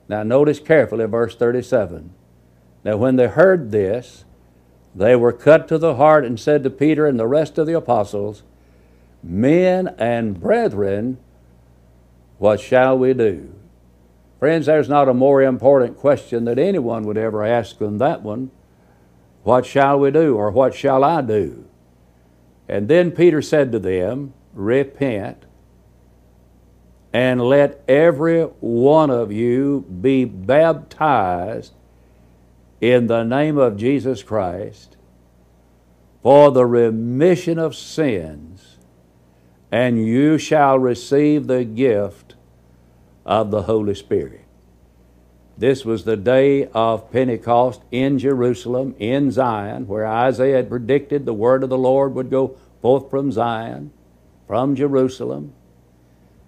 Now, 0.09 0.25
notice 0.25 0.59
carefully 0.59 1.07
verse 1.07 1.37
37. 1.37 2.13
Now, 2.83 2.97
when 2.97 3.15
they 3.15 3.29
heard 3.29 3.71
this, 3.71 4.25
they 4.93 5.15
were 5.15 5.33
cut 5.33 5.69
to 5.69 5.79
the 5.79 5.95
heart 5.95 6.25
and 6.25 6.39
said 6.39 6.65
to 6.65 6.71
Peter 6.71 7.07
and 7.07 7.17
the 7.17 7.29
rest 7.29 7.59
of 7.59 7.69
the 7.69 7.77
apostles, 7.77 8.43
Men 9.23 9.95
and 9.97 10.41
brethren, 10.41 11.19
what 12.39 12.59
shall 12.59 12.99
we 12.99 13.15
do? 13.15 13.55
Friends, 14.41 14.67
there's 14.67 14.89
not 14.89 15.09
a 15.09 15.15
more 15.15 15.41
important 15.43 15.97
question 15.97 16.45
that 16.47 16.59
anyone 16.59 17.05
would 17.05 17.19
ever 17.19 17.45
ask 17.45 17.79
than 17.79 17.99
that 17.99 18.23
one. 18.23 18.51
What 19.45 19.65
shall 19.65 20.01
we 20.01 20.11
do, 20.11 20.35
or 20.35 20.51
what 20.51 20.75
shall 20.75 21.05
I 21.05 21.21
do? 21.21 21.67
And 22.69 22.89
then 22.89 23.11
Peter 23.11 23.43
said 23.43 23.73
to 23.73 23.79
them, 23.79 24.33
Repent, 24.55 25.45
and 27.13 27.41
let 27.41 27.83
every 27.89 28.43
one 28.43 29.11
of 29.11 29.31
you 29.31 29.83
be 30.01 30.25
baptized 30.25 31.73
in 32.81 33.07
the 33.07 33.25
name 33.25 33.57
of 33.57 33.77
Jesus 33.77 34.23
Christ 34.23 34.97
for 36.23 36.51
the 36.51 36.65
remission 36.67 37.59
of 37.59 37.77
sins, 37.77 38.79
and 39.71 40.05
you 40.05 40.39
shall 40.39 40.79
receive 40.79 41.47
the 41.47 41.65
gift 41.65 42.35
of 43.27 43.51
the 43.51 43.63
Holy 43.63 43.95
Spirit. 43.95 44.44
This 45.57 45.85
was 45.85 46.05
the 46.05 46.17
day 46.17 46.67
of 46.69 47.13
Pentecost 47.13 47.83
in 47.93 48.19
Jerusalem, 48.19 48.95
in 48.99 49.31
Zion, 49.31 49.87
where 49.87 50.07
Isaiah 50.07 50.57
had 50.57 50.69
predicted 50.69 51.25
the 51.25 51.35
word 51.35 51.63
of 51.63 51.71
the 51.71 51.79
Lord 51.79 52.15
would 52.15 52.31
go 52.31 52.57
forth 52.83 53.09
from 53.09 53.31
Zion, 53.31 53.93
from 54.49 54.75
Jerusalem. 54.75 55.53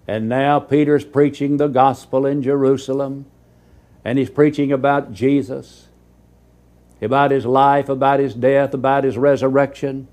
And 0.07 0.27
now 0.27 0.59
Peter's 0.59 1.05
preaching 1.05 1.57
the 1.57 1.67
gospel 1.67 2.25
in 2.25 2.43
Jerusalem, 2.43 3.25
and 4.03 4.19
he's 4.19 4.29
preaching 4.29 4.73
about 4.73 5.13
Jesus, 5.13 5.87
about 7.01 7.31
his 7.31 7.45
life, 7.45 7.87
about 7.87 8.19
his 8.19 8.33
death, 8.33 8.73
about 8.73 9.05
his 9.05 9.17
resurrection. 9.17 10.09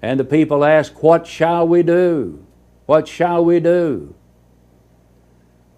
And 0.00 0.18
the 0.18 0.24
people 0.24 0.64
ask, 0.64 1.02
What 1.02 1.26
shall 1.26 1.68
we 1.68 1.82
do? 1.82 2.44
What 2.86 3.08
shall 3.08 3.44
we 3.44 3.60
do? 3.60 4.14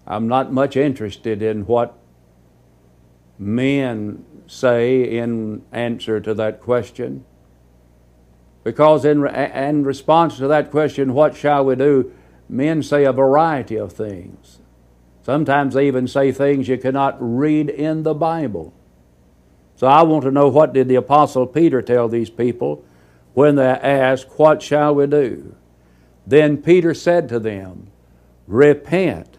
I'm 0.05 0.29
not 0.29 0.53
much 0.53 0.77
interested 0.77 1.41
in 1.41 1.65
what 1.65 1.96
men 3.37 4.25
say 4.47 5.17
in 5.17 5.63
answer 5.71 6.19
to 6.19 6.33
that 6.33 6.61
question. 6.61 7.25
Because 8.63 9.05
in, 9.05 9.25
in 9.25 9.83
response 9.83 10.37
to 10.37 10.47
that 10.47 10.71
question, 10.71 11.13
what 11.13 11.35
shall 11.35 11.65
we 11.65 11.75
do? 11.75 12.11
Men 12.49 12.83
say 12.83 13.05
a 13.05 13.13
variety 13.13 13.77
of 13.77 13.93
things. 13.93 14.59
Sometimes 15.21 15.73
they 15.73 15.87
even 15.87 16.07
say 16.07 16.31
things 16.31 16.67
you 16.67 16.77
cannot 16.77 17.17
read 17.19 17.69
in 17.69 18.03
the 18.03 18.13
Bible. 18.13 18.73
So 19.75 19.87
I 19.87 20.01
want 20.03 20.23
to 20.23 20.31
know 20.31 20.47
what 20.47 20.73
did 20.73 20.87
the 20.87 20.95
apostle 20.95 21.45
Peter 21.45 21.81
tell 21.81 22.07
these 22.07 22.29
people 22.29 22.83
when 23.33 23.55
they 23.55 23.67
asked, 23.67 24.39
"What 24.39 24.61
shall 24.61 24.95
we 24.95 25.05
do?" 25.05 25.55
Then 26.25 26.57
Peter 26.57 26.93
said 26.93 27.29
to 27.29 27.39
them, 27.39 27.87
"Repent." 28.47 29.37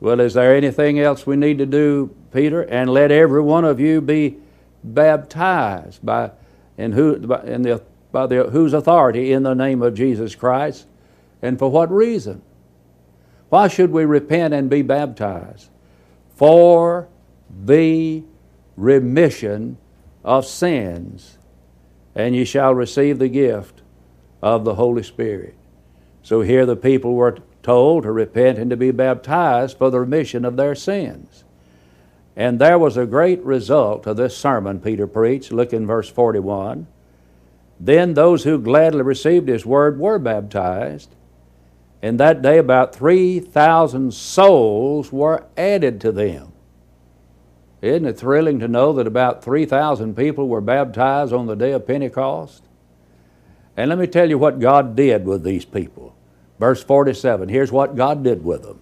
Well, 0.00 0.20
is 0.20 0.34
there 0.34 0.54
anything 0.54 1.00
else 1.00 1.26
we 1.26 1.36
need 1.36 1.58
to 1.58 1.66
do, 1.66 2.10
Peter? 2.32 2.62
And 2.62 2.90
let 2.90 3.10
every 3.10 3.42
one 3.42 3.64
of 3.64 3.80
you 3.80 4.00
be 4.00 4.36
baptized 4.82 6.04
by 6.04 6.30
in 6.78 6.92
who 6.92 7.14
in 7.44 7.62
the 7.62 7.82
by 8.12 8.26
the 8.26 8.44
whose 8.44 8.72
authority 8.72 9.32
in 9.32 9.42
the 9.42 9.54
name 9.54 9.82
of 9.82 9.94
Jesus 9.94 10.34
Christ 10.34 10.86
and 11.42 11.58
for 11.58 11.70
what 11.70 11.90
reason? 11.90 12.42
Why 13.48 13.68
should 13.68 13.90
we 13.90 14.04
repent 14.04 14.54
and 14.54 14.70
be 14.70 14.82
baptized? 14.82 15.68
For 16.36 17.08
the 17.64 18.22
remission 18.76 19.76
of 20.24 20.46
sins, 20.46 21.38
and 22.14 22.34
ye 22.34 22.44
shall 22.44 22.74
receive 22.74 23.18
the 23.18 23.28
gift 23.28 23.82
of 24.42 24.64
the 24.64 24.76
Holy 24.76 25.02
Spirit. 25.02 25.54
So 26.22 26.42
here 26.42 26.64
the 26.64 26.76
people 26.76 27.14
were 27.14 27.38
told 27.62 28.04
to 28.04 28.12
repent 28.12 28.58
and 28.58 28.70
to 28.70 28.76
be 28.76 28.90
baptized 28.90 29.76
for 29.76 29.90
the 29.90 30.00
remission 30.00 30.44
of 30.44 30.56
their 30.56 30.74
sins. 30.74 31.44
And 32.40 32.58
there 32.58 32.78
was 32.78 32.96
a 32.96 33.04
great 33.04 33.44
result 33.44 34.06
of 34.06 34.16
this 34.16 34.34
sermon 34.34 34.80
Peter 34.80 35.06
preached. 35.06 35.52
Look 35.52 35.74
in 35.74 35.86
verse 35.86 36.08
41. 36.08 36.86
Then 37.78 38.14
those 38.14 38.44
who 38.44 38.58
gladly 38.58 39.02
received 39.02 39.46
his 39.46 39.66
word 39.66 40.00
were 40.00 40.18
baptized, 40.18 41.14
and 42.00 42.18
that 42.18 42.40
day, 42.40 42.56
about 42.56 42.94
3,000 42.94 44.14
souls 44.14 45.12
were 45.12 45.44
added 45.58 46.00
to 46.00 46.12
them. 46.12 46.52
Isn't 47.82 48.06
it 48.06 48.16
thrilling 48.16 48.58
to 48.60 48.68
know 48.68 48.94
that 48.94 49.06
about 49.06 49.44
3,000 49.44 50.16
people 50.16 50.48
were 50.48 50.62
baptized 50.62 51.34
on 51.34 51.46
the 51.46 51.56
day 51.56 51.72
of 51.72 51.86
Pentecost? 51.86 52.64
And 53.76 53.90
let 53.90 53.98
me 53.98 54.06
tell 54.06 54.30
you 54.30 54.38
what 54.38 54.60
God 54.60 54.96
did 54.96 55.26
with 55.26 55.42
these 55.42 55.66
people. 55.66 56.16
Verse 56.58 56.82
47 56.82 57.50
here's 57.50 57.70
what 57.70 57.96
God 57.96 58.24
did 58.24 58.42
with 58.42 58.62
them 58.62 58.80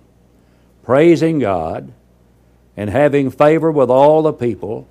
praising 0.85 1.40
God 1.40 1.92
and 2.79 2.88
having 2.91 3.29
favor 3.29 3.73
with 3.73 3.91
all 3.91 4.23
the 4.23 4.33
people, 4.33 4.87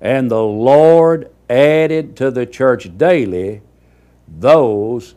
and 0.00 0.30
the 0.30 0.42
Lord 0.42 1.30
added 1.50 2.16
to 2.16 2.30
the 2.30 2.46
church 2.46 2.96
daily 2.96 3.60
those 4.26 5.14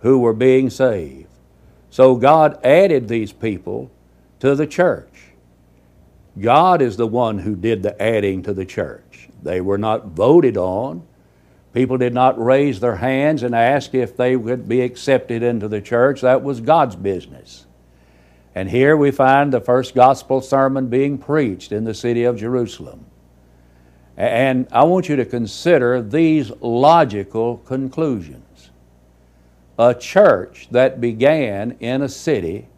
who 0.00 0.18
were 0.18 0.34
being 0.34 0.68
saved. 0.68 1.26
So 1.88 2.16
God 2.16 2.62
added 2.62 3.08
these 3.08 3.32
people 3.32 3.90
to 4.40 4.54
the 4.54 4.66
church. 4.66 5.08
God 6.38 6.82
is 6.82 6.98
the 6.98 7.06
one 7.06 7.38
who 7.38 7.56
did 7.56 7.82
the 7.82 8.00
adding 8.00 8.42
to 8.42 8.52
the 8.52 8.66
church. 8.66 9.30
They 9.42 9.62
were 9.62 9.78
not 9.78 10.08
voted 10.08 10.58
on. 10.58 11.06
People 11.72 11.96
did 11.96 12.12
not 12.12 12.38
raise 12.38 12.80
their 12.80 12.96
hands 12.96 13.42
and 13.42 13.54
ask 13.54 13.94
if 13.94 14.18
they 14.18 14.36
would 14.36 14.68
be 14.68 14.82
accepted 14.82 15.42
into 15.42 15.68
the 15.68 15.80
church. 15.80 16.20
That 16.20 16.42
was 16.42 16.60
God's 16.60 16.96
business. 16.96 17.64
And 18.54 18.70
here 18.70 18.96
we 18.96 19.10
find 19.10 19.52
the 19.52 19.60
first 19.60 19.94
gospel 19.94 20.40
sermon 20.40 20.88
being 20.88 21.18
preached 21.18 21.72
in 21.72 21.84
the 21.84 21.94
city 21.94 22.24
of 22.24 22.36
Jerusalem. 22.36 23.04
And 24.16 24.68
I 24.70 24.84
want 24.84 25.08
you 25.08 25.16
to 25.16 25.24
consider 25.24 26.00
these 26.00 26.52
logical 26.60 27.58
conclusions 27.58 28.70
a 29.76 29.92
church 29.92 30.68
that 30.70 31.00
began 31.00 31.72
in 31.80 32.00
a 32.02 32.08
city 32.08 32.68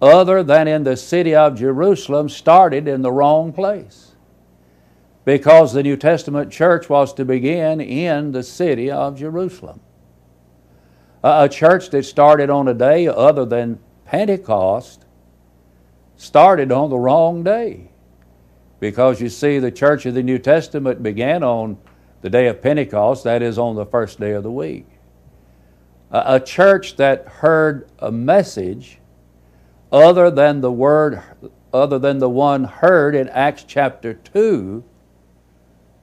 other 0.00 0.42
than 0.42 0.66
in 0.66 0.84
the 0.84 0.96
city 0.96 1.34
of 1.34 1.58
Jerusalem 1.58 2.28
started 2.28 2.88
in 2.88 3.02
the 3.02 3.12
wrong 3.12 3.52
place. 3.52 4.12
Because 5.24 5.74
the 5.74 5.82
New 5.82 5.96
Testament 5.96 6.50
church 6.50 6.88
was 6.88 7.12
to 7.14 7.24
begin 7.26 7.82
in 7.82 8.32
the 8.32 8.42
city 8.42 8.90
of 8.90 9.18
Jerusalem. 9.18 9.80
A 11.22 11.48
church 11.50 11.90
that 11.90 12.04
started 12.04 12.48
on 12.48 12.68
a 12.68 12.72
day 12.72 13.08
other 13.08 13.44
than 13.44 13.78
Pentecost 14.08 15.04
started 16.16 16.72
on 16.72 16.90
the 16.90 16.98
wrong 16.98 17.44
day. 17.44 17.90
Because 18.80 19.20
you 19.20 19.28
see, 19.28 19.58
the 19.58 19.70
church 19.70 20.06
of 20.06 20.14
the 20.14 20.22
New 20.22 20.38
Testament 20.38 21.02
began 21.02 21.42
on 21.42 21.78
the 22.22 22.30
day 22.30 22.48
of 22.48 22.60
Pentecost, 22.60 23.24
that 23.24 23.42
is, 23.42 23.58
on 23.58 23.76
the 23.76 23.86
first 23.86 24.18
day 24.18 24.32
of 24.32 24.42
the 24.42 24.50
week 24.50 24.86
a 26.10 26.40
church 26.40 26.96
that 26.96 27.26
heard 27.26 27.88
a 27.98 28.10
message 28.10 28.98
other 29.92 30.30
than 30.30 30.60
the 30.60 30.72
word 30.72 31.22
other 31.72 31.98
than 31.98 32.18
the 32.18 32.30
one 32.30 32.64
heard 32.64 33.14
in 33.14 33.28
Acts 33.28 33.62
chapter 33.66 34.14
2 34.14 34.82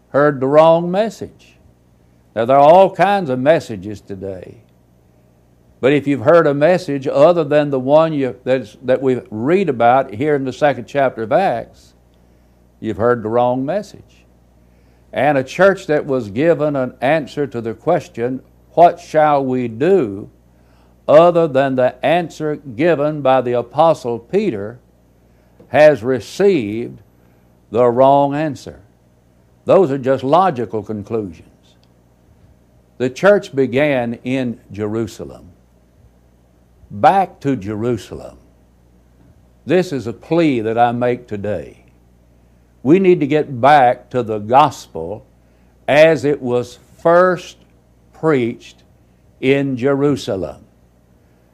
heard 0.10 0.40
the 0.40 0.48
wrong 0.48 0.92
message. 0.92 1.58
Now 2.36 2.46
there 2.46 2.58
are 2.58 2.60
all 2.60 2.94
kinds 2.94 3.32
of 3.32 3.40
messages 3.40 4.00
today. 4.00 4.62
But 5.86 5.94
if 5.94 6.08
you've 6.08 6.22
heard 6.22 6.48
a 6.48 6.56
message 6.56 7.06
other 7.08 7.44
than 7.44 7.70
the 7.70 7.80
one 7.80 8.12
you, 8.12 8.40
that 8.44 9.04
we 9.04 9.22
read 9.30 9.70
about 9.70 10.16
here 10.16 10.34
in 10.34 10.44
the 10.44 10.52
second 10.52 10.86
chapter 10.88 11.22
of 11.22 11.32
Acts, 11.32 11.94
you've 12.80 12.98
heard 12.98 13.22
the 13.22 13.30
wrong 13.30 13.64
message. 13.64 14.26
And 15.14 15.38
a 15.38 15.44
church 15.44 15.86
that 15.86 16.08
was 16.08 16.32
given 16.32 16.76
an 16.76 16.96
answer 17.02 17.46
to 17.46 17.62
the 17.62 17.76
question, 17.76 18.42
what 18.72 19.00
shall 19.00 19.46
we 19.46 19.68
do? 19.68 20.32
other 21.08 21.48
than 21.48 21.76
the 21.76 22.04
answer 22.04 22.56
given 22.56 23.22
by 23.22 23.42
the 23.42 23.54
Apostle 23.54 24.18
Peter 24.18 24.80
has 25.68 26.02
received 26.02 27.00
the 27.70 27.86
wrong 27.86 28.34
answer. 28.34 28.82
Those 29.66 29.92
are 29.92 30.00
just 30.00 30.24
logical 30.24 30.82
conclusions. 30.82 31.76
The 32.98 33.12
church 33.12 33.56
began 33.56 34.16
in 34.24 34.60
Jerusalem. 34.72 35.52
Back 36.92 37.40
to 37.42 37.56
Jerusalem. 37.56 38.38
This 39.66 39.92
is 39.92 40.06
a 40.06 40.14
plea 40.14 40.62
that 40.62 40.78
I 40.78 40.92
make 40.92 41.28
today. 41.28 41.86
We 42.84 43.00
need 43.00 43.20
to 43.22 43.28
get 43.28 43.60
back 43.60 44.12
to 44.12 44.22
the 44.22 44.38
gospel 44.38 45.26
as 45.88 46.24
it 46.24 46.42
was 46.42 46.78
first 47.00 47.58
preached 48.14 48.84
in 49.42 49.76
Jerusalem. 49.76 50.66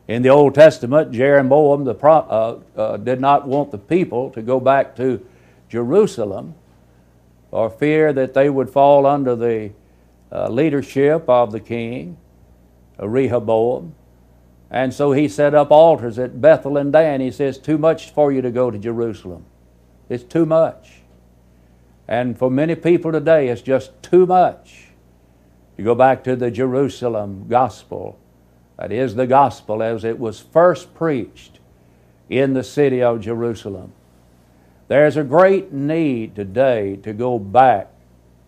In 0.08 0.22
the 0.22 0.30
Old 0.30 0.56
Testament, 0.56 1.13
Jeroboam 1.13 1.86
the 1.86 1.96
pro- 1.96 2.12
uh, 2.12 2.60
uh, 2.76 2.98
did 2.98 3.22
not 3.22 3.48
want 3.48 3.72
the 3.72 3.78
people 3.78 4.30
to 4.32 4.41
go 4.41 4.60
back 4.60 4.96
to 4.98 5.26
Jerusalem 5.70 6.56
for 7.50 7.70
fear 7.70 8.12
that 8.12 8.34
they 8.34 8.50
would 8.50 8.70
fall 8.70 9.06
under 9.06 9.38
the 9.38 9.72
uh, 10.32 10.50
leadership 10.50 11.30
of 11.30 11.54
the 11.54 11.62
king, 11.62 12.17
Rehoboam. 13.00 13.96
And 14.72 14.94
so 14.94 15.12
he 15.12 15.28
set 15.28 15.54
up 15.54 15.70
altars 15.70 16.18
at 16.18 16.40
Bethel 16.40 16.78
and 16.78 16.94
Dan. 16.94 17.20
He 17.20 17.30
says, 17.30 17.58
Too 17.58 17.78
much 17.78 18.12
for 18.12 18.32
you 18.32 18.42
to 18.42 18.52
go 18.52 18.72
to 18.72 18.78
Jerusalem. 18.78 19.46
It's 20.08 20.24
too 20.24 20.46
much. 20.46 21.02
And 22.08 22.38
for 22.38 22.50
many 22.50 22.76
people 22.76 23.12
today, 23.12 23.50
it's 23.50 23.62
just 23.62 23.92
too 24.02 24.26
much 24.26 24.88
to 25.76 25.84
go 25.84 25.94
back 25.94 26.24
to 26.24 26.38
the 26.38 26.50
Jerusalem 26.50 27.48
gospel. 27.50 28.18
That 28.78 28.94
is 28.94 29.16
the 29.16 29.28
gospel 29.28 29.84
as 29.84 30.06
it 30.06 30.18
was 30.18 30.40
first 30.40 30.94
preached 30.96 31.60
in 32.30 32.54
the 32.54 32.64
city 32.64 33.04
of 33.04 33.20
Jerusalem. 33.20 33.92
There's 34.88 35.18
a 35.18 35.24
great 35.24 35.74
need 35.74 36.36
today 36.36 36.96
to 36.98 37.14
go 37.14 37.40
back 37.40 37.90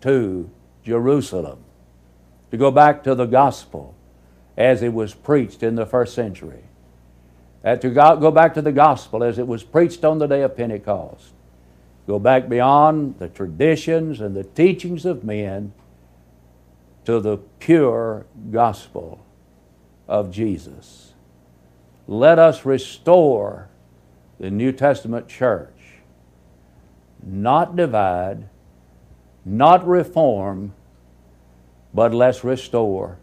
to 0.02 0.50
Jerusalem, 0.84 1.60
to 2.52 2.58
go 2.58 2.72
back 2.72 3.04
to 3.04 3.14
the 3.14 3.26
gospel 3.26 3.94
as 4.58 4.82
it 4.82 4.94
was 4.94 5.14
preached 5.14 5.64
in 5.64 5.76
the 5.76 5.86
first 5.86 6.14
century, 6.14 6.64
and 7.64 7.82
to 7.82 7.90
go 7.90 8.32
back 8.32 8.54
to 8.54 8.62
the 8.62 8.72
gospel 8.72 9.24
as 9.24 9.40
it 9.40 9.48
was 9.48 9.64
preached 9.64 10.04
on 10.04 10.20
the 10.20 10.28
day 10.28 10.42
of 10.42 10.56
Pentecost. 10.56 11.34
Go 12.06 12.20
back 12.20 12.50
beyond 12.50 13.20
the 13.20 13.30
traditions 13.30 14.20
and 14.20 14.36
the 14.36 14.44
teachings 14.44 15.06
of 15.06 15.24
men 15.24 15.74
to 17.06 17.20
the 17.20 17.38
pure 17.60 18.26
gospel 18.52 19.26
of 20.08 20.30
Jesus. 20.30 21.14
Let 22.08 22.40
us 22.40 22.66
restore 22.66 23.70
the 24.40 24.52
New 24.52 24.74
Testament 24.74 25.30
church 25.30 25.70
not 27.26 27.76
divide, 27.76 28.50
not 29.46 29.88
reform, 29.88 30.74
but 31.94 32.14
let's 32.14 32.44
restore. 32.44 33.18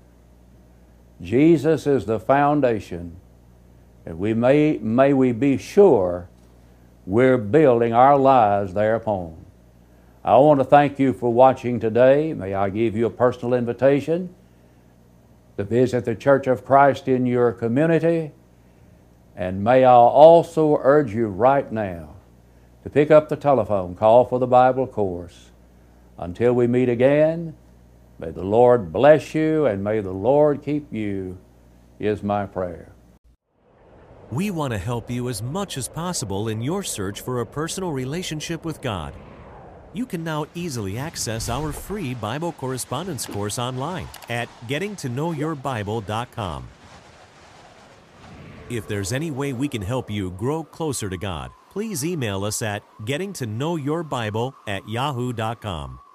Jesus 1.23 1.87
is 1.87 2.07
the 2.07 2.19
foundation, 2.19 3.17
and 4.07 4.19
we 4.19 4.33
may, 4.33 4.79
may 4.79 5.13
we 5.13 5.33
be 5.33 5.59
sure 5.59 6.29
we're 7.07 7.39
building 7.39 7.93
our 7.93 8.17
lives 8.17 8.73
thereupon. 8.73 9.37
I 10.25 10.37
want 10.37 10.61
to 10.61 10.65
thank 10.65 10.99
you 10.99 11.13
for 11.13 11.33
watching 11.33 11.81
today. 11.81 12.35
May 12.35 12.55
I 12.55 12.71
give 12.71 12.97
you 12.97 13.07
a 13.07 13.11
personal 13.11 13.55
invitation 13.55 14.35
to 15.57 15.65
visit 15.65 16.05
the 16.05 16.15
Church 16.15 16.47
of 16.47 16.65
Christ 16.65 17.09
in 17.09 17.27
your 17.27 17.53
community. 17.53 18.33
And 19.35 19.65
may 19.65 19.85
I 19.85 19.93
also 19.93 20.79
urge 20.83 21.15
you 21.15 21.27
right 21.27 21.71
now 21.71 22.15
to 22.83 22.91
pick 22.91 23.11
up 23.11 23.29
the 23.29 23.37
telephone, 23.37 23.95
call 23.95 24.25
for 24.25 24.39
the 24.39 24.47
Bible 24.47 24.87
course. 24.87 25.51
Until 26.19 26.53
we 26.53 26.67
meet 26.67 26.89
again, 26.91 27.55
may 28.21 28.31
the 28.31 28.45
Lord 28.45 28.93
bless 28.93 29.35
you 29.35 29.67
and 29.67 29.83
may 29.83 30.01
the 30.01 30.13
Lord 30.13 30.63
keep 30.63 30.93
you, 30.93 31.39
is 31.99 32.23
my 32.23 32.47
prayer. 32.47 32.93
We 34.31 34.51
want 34.51 34.73
to 34.73 34.79
help 34.79 35.11
you 35.11 35.29
as 35.29 35.43
much 35.43 35.77
as 35.77 35.89
possible 35.89 36.49
in 36.49 36.63
your 36.63 36.83
search 36.83 37.21
for 37.23 37.41
a 37.41 37.47
personal 37.47 37.93
relationship 37.93 38.65
with 38.65 38.81
God. 38.81 39.15
You 39.93 40.07
can 40.07 40.23
now 40.23 40.47
easily 40.55 40.99
access 40.99 41.49
our 41.49 41.73
free 41.73 42.15
Bible 42.15 42.53
correspondence 42.53 43.27
course 43.27 43.59
online 43.59 44.07
at 44.29 44.49
gettingtoknowyourbible.com. 44.69 46.69
If 48.69 48.87
there's 48.87 49.13
any 49.13 49.33
way 49.33 49.53
we 49.53 49.67
can 49.67 49.83
help 49.83 50.09
you 50.09 50.31
grow 50.31 50.63
closer 50.63 51.11
to 51.11 51.17
God, 51.17 51.51
please 51.71 52.05
email 52.05 52.45
us 52.45 52.63
at 52.63 52.85
gettingtoknowyourbible 53.05 54.53
at 54.69 54.89
yahoo.com 54.89 55.99